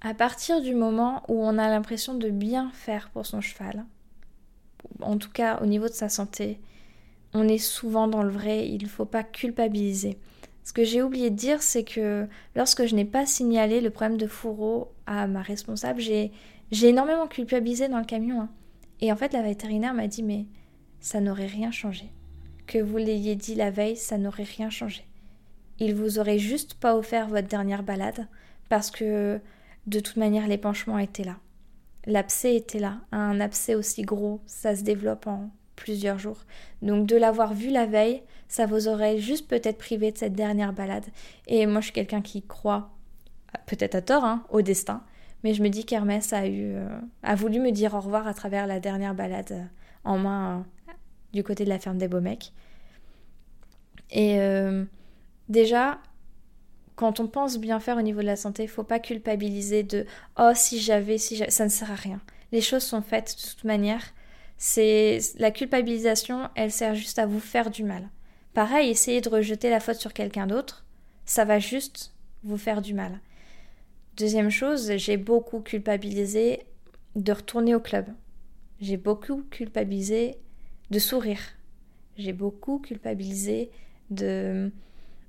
À 0.00 0.14
partir 0.14 0.60
du 0.62 0.76
moment 0.76 1.24
où 1.26 1.44
on 1.44 1.58
a 1.58 1.68
l'impression 1.68 2.14
de 2.14 2.30
bien 2.30 2.70
faire 2.72 3.10
pour 3.10 3.26
son 3.26 3.40
cheval, 3.40 3.84
en 5.00 5.18
tout 5.18 5.30
cas 5.32 5.58
au 5.60 5.66
niveau 5.66 5.88
de 5.88 5.92
sa 5.92 6.08
santé, 6.08 6.60
on 7.34 7.48
est 7.48 7.58
souvent 7.58 8.08
dans 8.08 8.22
le 8.22 8.30
vrai, 8.30 8.68
il 8.68 8.84
ne 8.84 8.88
faut 8.88 9.04
pas 9.04 9.24
culpabiliser. 9.24 10.18
Ce 10.62 10.72
que 10.72 10.84
j'ai 10.84 11.02
oublié 11.02 11.30
de 11.30 11.36
dire, 11.36 11.62
c'est 11.62 11.84
que 11.84 12.26
lorsque 12.54 12.86
je 12.86 12.94
n'ai 12.94 13.04
pas 13.04 13.26
signalé 13.26 13.80
le 13.80 13.90
problème 13.90 14.16
de 14.16 14.26
fourreau 14.26 14.92
à 15.06 15.26
ma 15.26 15.42
responsable, 15.42 16.00
j'ai 16.00 16.30
énormément 16.88 17.26
culpabilisé 17.26 17.88
dans 17.88 17.98
le 17.98 18.04
camion. 18.04 18.40
Hein. 18.40 18.48
Et 19.00 19.12
en 19.12 19.16
fait, 19.16 19.32
la 19.32 19.42
vétérinaire 19.42 19.92
m'a 19.92 20.06
dit 20.06 20.22
Mais 20.22 20.46
ça 21.00 21.20
n'aurait 21.20 21.46
rien 21.46 21.70
changé. 21.70 22.10
Que 22.66 22.78
vous 22.78 22.96
l'ayez 22.96 23.34
dit 23.34 23.54
la 23.54 23.70
veille, 23.70 23.96
ça 23.96 24.16
n'aurait 24.16 24.44
rien 24.44 24.70
changé. 24.70 25.04
Il 25.80 25.94
vous 25.94 26.18
aurait 26.18 26.38
juste 26.38 26.74
pas 26.74 26.96
offert 26.96 27.28
votre 27.28 27.48
dernière 27.48 27.82
balade 27.82 28.26
parce 28.70 28.90
que 28.90 29.40
de 29.86 30.00
toute 30.00 30.16
manière, 30.16 30.48
l'épanchement 30.48 30.98
était 30.98 31.24
là. 31.24 31.36
L'abcès 32.06 32.54
était 32.54 32.78
là. 32.78 33.00
Un 33.12 33.38
abcès 33.40 33.74
aussi 33.74 34.02
gros, 34.02 34.40
ça 34.46 34.74
se 34.74 34.82
développe 34.82 35.26
en 35.26 35.50
plusieurs 35.76 36.18
jours. 36.18 36.38
Donc 36.82 37.06
de 37.06 37.16
l'avoir 37.16 37.54
vu 37.54 37.70
la 37.70 37.86
veille, 37.86 38.22
ça 38.48 38.66
vous 38.66 38.88
aurait 38.88 39.18
juste 39.18 39.48
peut-être 39.48 39.78
privé 39.78 40.12
de 40.12 40.18
cette 40.18 40.34
dernière 40.34 40.72
balade. 40.72 41.06
Et 41.46 41.66
moi, 41.66 41.80
je 41.80 41.86
suis 41.86 41.92
quelqu'un 41.92 42.22
qui 42.22 42.42
croit, 42.42 42.90
peut-être 43.66 43.94
à 43.94 44.02
tort, 44.02 44.24
hein, 44.24 44.44
au 44.50 44.62
destin. 44.62 45.02
Mais 45.42 45.52
je 45.54 45.62
me 45.62 45.68
dis 45.68 45.84
qu'Hermès 45.84 46.32
a, 46.32 46.46
eu, 46.46 46.74
euh, 46.74 46.88
a 47.22 47.34
voulu 47.34 47.60
me 47.60 47.70
dire 47.70 47.94
au 47.94 48.00
revoir 48.00 48.26
à 48.26 48.34
travers 48.34 48.66
la 48.66 48.80
dernière 48.80 49.14
balade 49.14 49.52
euh, 49.52 49.64
en 50.04 50.18
main 50.18 50.64
euh, 50.88 50.92
du 51.32 51.42
côté 51.44 51.64
de 51.64 51.68
la 51.68 51.78
ferme 51.78 51.98
des 51.98 52.08
Beaumecs. 52.08 52.52
Et 54.10 54.38
déjà, 55.48 55.98
quand 56.94 57.18
on 57.18 57.26
pense 57.26 57.58
bien 57.58 57.80
faire 57.80 57.96
au 57.96 58.02
niveau 58.02 58.20
de 58.20 58.26
la 58.26 58.36
santé, 58.36 58.62
il 58.62 58.68
faut 58.68 58.84
pas 58.84 59.00
culpabiliser 59.00 59.82
de 59.82 60.06
oh 60.38 60.52
si 60.54 60.78
j'avais, 60.78 61.18
si 61.18 61.42
ça 61.48 61.64
ne 61.64 61.70
sert 61.70 61.90
à 61.90 61.96
rien. 61.96 62.20
Les 62.52 62.60
choses 62.60 62.84
sont 62.84 63.02
faites 63.02 63.34
de 63.36 63.50
toute 63.50 63.64
manière. 63.64 64.02
C'est 64.56 65.18
la 65.38 65.50
culpabilisation, 65.50 66.48
elle 66.54 66.72
sert 66.72 66.94
juste 66.94 67.18
à 67.18 67.26
vous 67.26 67.40
faire 67.40 67.70
du 67.70 67.84
mal. 67.84 68.08
Pareil, 68.54 68.90
essayez 68.90 69.20
de 69.20 69.28
rejeter 69.28 69.68
la 69.68 69.80
faute 69.80 69.96
sur 69.96 70.12
quelqu'un 70.12 70.46
d'autre, 70.46 70.84
ça 71.24 71.44
va 71.44 71.58
juste 71.58 72.14
vous 72.44 72.56
faire 72.56 72.82
du 72.82 72.94
mal. 72.94 73.20
Deuxième 74.16 74.50
chose, 74.50 74.92
j'ai 74.96 75.16
beaucoup 75.16 75.60
culpabilisé 75.60 76.60
de 77.16 77.32
retourner 77.32 77.74
au 77.74 77.80
club. 77.80 78.06
J'ai 78.80 78.96
beaucoup 78.96 79.42
culpabilisé 79.50 80.36
de 80.90 80.98
sourire. 80.98 81.40
J'ai 82.16 82.32
beaucoup 82.32 82.78
culpabilisé 82.78 83.70
de, 84.10 84.70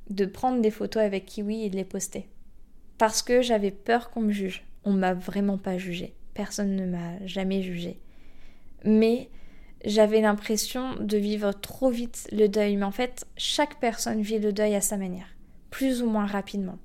de 0.10 0.26
prendre 0.26 0.62
des 0.62 0.72
photos 0.72 1.02
avec 1.02 1.26
Kiwi 1.26 1.64
et 1.64 1.70
de 1.70 1.76
les 1.76 1.86
poster. 1.86 2.28
Parce 2.98 3.22
que 3.22 3.42
j'avais 3.42 3.72
peur 3.72 4.12
qu'on 4.12 4.22
me 4.22 4.32
juge. 4.32 4.64
On 4.84 4.94
m'a 4.94 5.14
vraiment 5.14 5.58
pas 5.58 5.78
jugé. 5.78 6.14
Personne 6.34 6.76
ne 6.76 6.86
m'a 6.86 7.26
jamais 7.26 7.62
jugé. 7.62 8.00
Mais 8.84 9.30
j'avais 9.86 10.22
l'impression 10.22 10.96
de 11.00 11.18
vivre 11.18 11.52
trop 11.52 11.90
vite 11.90 12.28
le 12.32 12.48
deuil. 12.48 12.76
Mais 12.76 12.86
en 12.86 12.92
fait, 12.92 13.26
chaque 13.38 13.80
personne 13.80 14.22
vit 14.22 14.40
le 14.40 14.52
deuil 14.52 14.76
à 14.76 14.82
sa 14.82 14.98
manière, 14.98 15.28
plus 15.70 16.02
ou 16.02 16.10
moins 16.10 16.26
rapidement. 16.26 16.78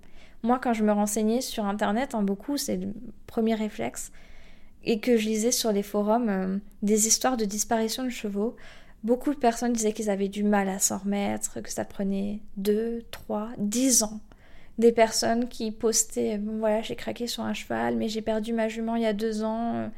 Moi, 0.43 0.59
quand 0.63 0.73
je 0.73 0.85
me 0.85 0.93
renseignais 0.93 1.41
sur 1.41 1.65
Internet, 1.65 2.15
en 2.15 2.23
beaucoup, 2.23 2.57
c'est 2.57 2.77
le 2.77 2.93
premier 3.27 3.55
réflexe, 3.55 4.13
et 4.85 5.01
que 5.01 5.17
je 5.17 5.27
lisais 5.27 5.53
sur 5.53 5.73
les 5.73 5.83
forums 5.83 6.29
euh, 6.29 6.59
des 6.83 7.07
histoires 7.07 7.37
de 7.37 7.45
disparition 7.45 8.05
de 8.05 8.09
chevaux, 8.09 8.57
beaucoup 9.05 9.35
de 9.35 9.39
personnes 9.39 9.73
disaient 9.73 9.93
qu'ils 9.93 10.09
avaient 10.09 10.29
du 10.29 10.43
mal 10.43 10.69
à 10.69 10.79
s'en 10.79 10.99
remettre, 10.99 11.61
que 11.61 11.71
ça 11.71 11.85
prenait 11.85 12.41
2, 12.57 13.05
3, 13.11 13.51
10 13.59 14.03
ans. 14.05 14.21
Des 14.79 14.93
personnes 14.93 15.49
qui 15.49 15.73
postaient 15.73 16.39
bon, 16.39 16.59
voilà, 16.59 16.81
j'ai 16.81 16.97
craqué 16.97 17.27
sur 17.27 17.43
un 17.43 17.53
cheval, 17.53 17.97
mais 17.97 18.09
j'ai 18.09 18.23
perdu 18.23 18.55
ma 18.55 18.69
jument 18.69 18.97
il 18.97 19.03
y 19.03 19.07
a 19.07 19.13
deux 19.13 19.43
ans. 19.45 19.91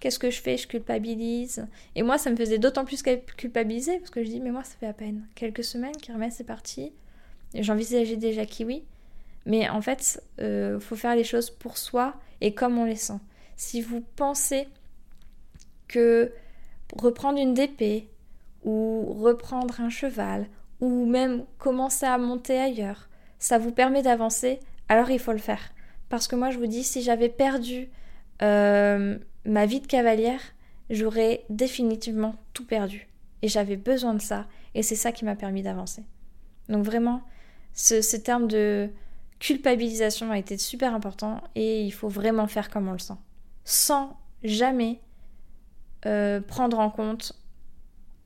Qu'est-ce 0.00 0.18
que 0.18 0.30
je 0.30 0.40
fais 0.40 0.56
Je 0.56 0.66
culpabilise. 0.66 1.66
Et 1.94 2.02
moi, 2.02 2.18
ça 2.18 2.30
me 2.30 2.36
faisait 2.36 2.58
d'autant 2.58 2.84
plus 2.84 3.02
culpabiliser 3.02 3.98
parce 3.98 4.10
que 4.10 4.22
je 4.22 4.28
dis, 4.28 4.40
mais 4.40 4.50
moi, 4.50 4.62
ça 4.62 4.74
fait 4.78 4.86
à 4.86 4.92
peine 4.92 5.26
quelques 5.34 5.64
semaines 5.64 5.96
qu'Hermès 5.96 6.34
c'est 6.34 6.44
parti. 6.44 6.92
J'envisageais 7.54 8.16
déjà 8.16 8.44
Kiwi. 8.44 8.84
Mais 9.46 9.68
en 9.68 9.80
fait, 9.80 10.20
il 10.38 10.44
euh, 10.44 10.80
faut 10.80 10.96
faire 10.96 11.14
les 11.14 11.24
choses 11.24 11.50
pour 11.50 11.78
soi 11.78 12.14
et 12.40 12.52
comme 12.52 12.78
on 12.78 12.84
les 12.84 12.96
sent. 12.96 13.20
Si 13.56 13.80
vous 13.80 14.02
pensez 14.16 14.68
que 15.88 16.32
reprendre 16.94 17.38
une 17.38 17.54
DP 17.54 18.08
ou 18.64 19.14
reprendre 19.22 19.80
un 19.80 19.88
cheval 19.88 20.48
ou 20.80 21.06
même 21.06 21.44
commencer 21.58 22.06
à 22.06 22.18
monter 22.18 22.58
ailleurs, 22.58 23.08
ça 23.38 23.58
vous 23.58 23.70
permet 23.70 24.02
d'avancer, 24.02 24.58
alors 24.88 25.10
il 25.10 25.20
faut 25.20 25.32
le 25.32 25.38
faire. 25.38 25.72
Parce 26.08 26.26
que 26.26 26.36
moi 26.36 26.50
je 26.50 26.58
vous 26.58 26.66
dis, 26.66 26.82
si 26.82 27.02
j'avais 27.02 27.28
perdu 27.28 27.88
euh, 28.42 29.18
ma 29.44 29.66
vie 29.66 29.80
de 29.80 29.86
cavalière, 29.86 30.40
j'aurais 30.90 31.44
définitivement 31.50 32.34
tout 32.52 32.64
perdu. 32.64 33.08
Et 33.42 33.48
j'avais 33.48 33.76
besoin 33.76 34.14
de 34.14 34.20
ça, 34.20 34.46
et 34.74 34.82
c'est 34.82 34.94
ça 34.94 35.12
qui 35.12 35.24
m'a 35.24 35.36
permis 35.36 35.62
d'avancer. 35.62 36.04
Donc 36.68 36.84
vraiment, 36.84 37.22
ce 37.74 38.16
terme 38.16 38.48
de 38.48 38.90
culpabilisation 39.38 40.30
a 40.30 40.38
été 40.38 40.56
super 40.56 40.94
important 40.94 41.42
et 41.54 41.82
il 41.84 41.90
faut 41.92 42.08
vraiment 42.08 42.46
faire 42.46 42.70
comme 42.70 42.88
on 42.88 42.92
le 42.92 42.98
sent. 42.98 43.18
Sans 43.64 44.16
jamais 44.42 45.00
euh, 46.06 46.40
prendre 46.40 46.78
en 46.78 46.90
compte 46.90 47.32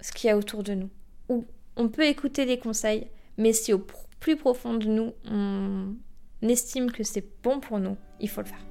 ce 0.00 0.12
qu'il 0.12 0.28
y 0.28 0.30
a 0.30 0.36
autour 0.36 0.62
de 0.62 0.74
nous. 0.74 0.90
Ou 1.28 1.44
on 1.76 1.88
peut 1.88 2.06
écouter 2.06 2.44
les 2.44 2.58
conseils, 2.58 3.08
mais 3.38 3.52
si 3.52 3.72
au 3.72 3.84
plus 4.20 4.36
profond 4.36 4.74
de 4.74 4.86
nous, 4.86 5.12
on 5.30 5.94
estime 6.42 6.90
que 6.90 7.02
c'est 7.02 7.24
bon 7.42 7.60
pour 7.60 7.78
nous, 7.78 7.96
il 8.20 8.28
faut 8.28 8.40
le 8.40 8.46
faire. 8.46 8.69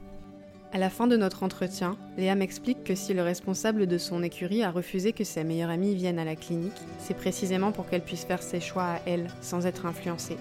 À 0.72 0.78
la 0.78 0.92
fin 0.92 1.08
de 1.08 1.18
notre 1.18 1.42
entretien, 1.42 1.98
Léa 2.16 2.36
m'explique 2.36 2.84
que 2.84 2.94
si 2.94 3.16
le 3.16 3.24
responsable 3.24 3.88
de 3.88 3.98
son 3.98 4.22
écurie 4.22 4.62
a 4.62 4.70
refusé 4.70 5.14
que 5.14 5.24
sa 5.24 5.44
meilleure 5.44 5.72
amie 5.72 5.96
vienne 5.96 6.20
à 6.20 6.26
la 6.26 6.36
clinique, 6.36 6.80
c'est 7.00 7.18
précisément 7.18 7.72
pour 7.72 7.90
qu'elle 7.90 8.04
puisse 8.04 8.24
faire 8.24 8.44
ses 8.44 8.60
choix 8.60 8.84
à 8.84 9.00
elle, 9.08 9.30
sans 9.42 9.66
être 9.66 9.88
influencée. 9.88 10.38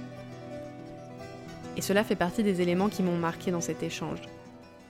Et 1.79 1.81
cela 1.81 2.05
fait 2.05 2.15
partie 2.15 2.43
des 2.43 2.61
éléments 2.61 2.91
qui 2.91 3.03
m'ont 3.03 3.17
marqué 3.17 3.51
dans 3.51 3.63
cet 3.63 3.83
échange. 3.83 4.21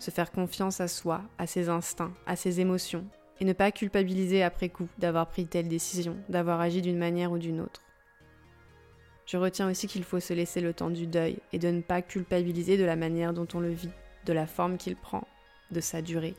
Se 0.01 0.11
faire 0.11 0.33
confiance 0.33 0.81
à 0.81 0.89
soi, 0.89 1.23
à 1.39 1.47
ses 1.47 1.69
instincts, 1.69 2.13
à 2.27 2.35
ses 2.35 2.59
émotions, 2.59 3.05
et 3.41 3.45
ne 3.45 3.53
pas 3.53 3.71
culpabiliser 3.71 4.43
après 4.43 4.71
coup 4.71 4.89
d'avoir 4.99 5.29
pris 5.29 5.47
telle 5.47 5.69
décision, 5.69 6.17
d'avoir 6.29 6.61
agi 6.61 6.83
d'une 6.83 6.99
manière 6.99 7.31
ou 7.31 7.39
d'une 7.39 7.61
autre. 7.61 7.83
Je 9.25 9.37
retiens 9.37 9.71
aussi 9.71 9.87
qu'il 9.87 10.03
faut 10.03 10.19
se 10.19 10.33
laisser 10.33 10.61
le 10.61 10.73
temps 10.73 10.91
du 10.91 11.07
deuil 11.07 11.39
et 11.53 11.61
de 11.61 11.69
ne 11.69 11.81
pas 11.81 12.03
culpabiliser 12.03 12.77
de 12.77 12.85
la 12.85 12.97
manière 12.97 13.33
dont 13.33 13.47
on 13.55 13.61
le 13.61 13.71
vit, 13.71 13.91
de 14.29 14.33
la 14.35 14.47
forme 14.47 14.77
qu'il 14.77 14.95
prend, 14.95 15.27
de 15.71 15.81
sa 15.81 16.03
durée. 16.03 16.35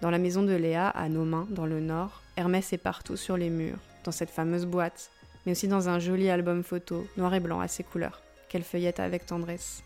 Dans 0.00 0.10
la 0.10 0.18
maison 0.18 0.42
de 0.42 0.54
Léa, 0.54 0.88
à 0.88 1.08
nos 1.08 1.24
mains, 1.24 1.48
dans 1.50 1.66
le 1.66 1.80
nord, 1.80 2.22
Hermès 2.36 2.72
est 2.72 2.78
partout 2.78 3.16
sur 3.16 3.36
les 3.36 3.50
murs, 3.50 3.78
dans 4.04 4.12
cette 4.12 4.30
fameuse 4.30 4.66
boîte, 4.66 5.10
mais 5.44 5.52
aussi 5.52 5.68
dans 5.68 5.88
un 5.88 5.98
joli 5.98 6.30
album 6.30 6.62
photo, 6.62 7.06
noir 7.16 7.34
et 7.34 7.40
blanc 7.40 7.60
à 7.60 7.68
ses 7.68 7.82
couleurs 7.82 8.22
qu'elle 8.48 8.62
feuillette 8.62 9.00
avec 9.00 9.26
tendresse. 9.26 9.82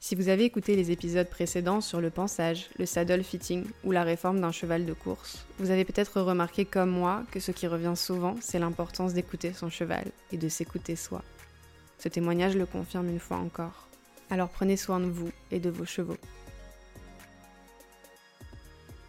Si 0.00 0.14
vous 0.14 0.28
avez 0.28 0.44
écouté 0.44 0.74
les 0.74 0.90
épisodes 0.90 1.28
précédents 1.28 1.82
sur 1.82 2.00
le 2.00 2.08
pansage, 2.08 2.70
le 2.78 2.86
saddle 2.86 3.22
fitting 3.22 3.66
ou 3.84 3.90
la 3.90 4.04
réforme 4.04 4.40
d'un 4.40 4.52
cheval 4.52 4.86
de 4.86 4.94
course, 4.94 5.44
vous 5.58 5.70
avez 5.70 5.84
peut-être 5.84 6.22
remarqué 6.22 6.64
comme 6.64 6.90
moi 6.90 7.24
que 7.30 7.40
ce 7.40 7.50
qui 7.50 7.66
revient 7.66 7.96
souvent, 7.96 8.36
c'est 8.40 8.58
l'importance 8.58 9.12
d'écouter 9.12 9.52
son 9.52 9.68
cheval 9.68 10.06
et 10.32 10.38
de 10.38 10.48
s'écouter 10.48 10.96
soi. 10.96 11.22
Ce 11.98 12.08
témoignage 12.08 12.56
le 12.56 12.64
confirme 12.64 13.10
une 13.10 13.18
fois 13.18 13.38
encore. 13.38 13.87
Alors 14.30 14.48
prenez 14.48 14.76
soin 14.76 15.00
de 15.00 15.06
vous 15.06 15.30
et 15.50 15.60
de 15.60 15.70
vos 15.70 15.84
chevaux. 15.84 16.16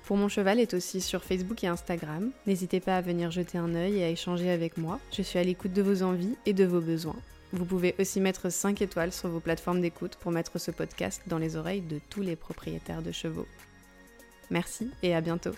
Pour 0.06 0.18
mon 0.18 0.28
cheval 0.28 0.60
est 0.60 0.74
aussi 0.74 1.02
sur 1.02 1.24
Facebook 1.24 1.64
et 1.64 1.68
Instagram. 1.68 2.32
N'hésitez 2.48 2.80
pas 2.80 2.98
à 2.98 3.02
venir 3.02 3.30
jeter 3.30 3.60
un 3.60 3.76
œil 3.76 4.00
et 4.00 4.04
à 4.04 4.10
échanger 4.10 4.50
avec 4.50 4.78
moi. 4.78 5.00
Je 5.16 5.22
suis 5.22 5.38
à 5.38 5.44
l'écoute 5.44 5.74
de 5.74 5.84
vos 5.84 6.02
envies 6.02 6.36
et 6.48 6.54
de 6.54 6.66
vos 6.66 6.82
besoins. 6.82 7.16
Vous 7.54 7.66
pouvez 7.66 7.96
aussi 8.00 8.20
mettre 8.20 8.50
5 8.50 8.82
étoiles 8.82 9.12
sur 9.12 9.30
vos 9.30 9.40
plateformes 9.40 9.82
d'écoute 9.82 10.16
pour 10.16 10.32
mettre 10.32 10.58
ce 10.60 10.72
podcast 10.72 11.22
dans 11.28 11.38
les 11.38 11.56
oreilles 11.56 11.82
de 11.82 12.00
tous 12.10 12.22
les 12.22 12.36
propriétaires 12.36 13.04
de 13.04 13.12
chevaux. 13.12 13.48
Merci 14.50 14.90
et 15.04 15.14
à 15.14 15.22
bientôt. 15.22 15.54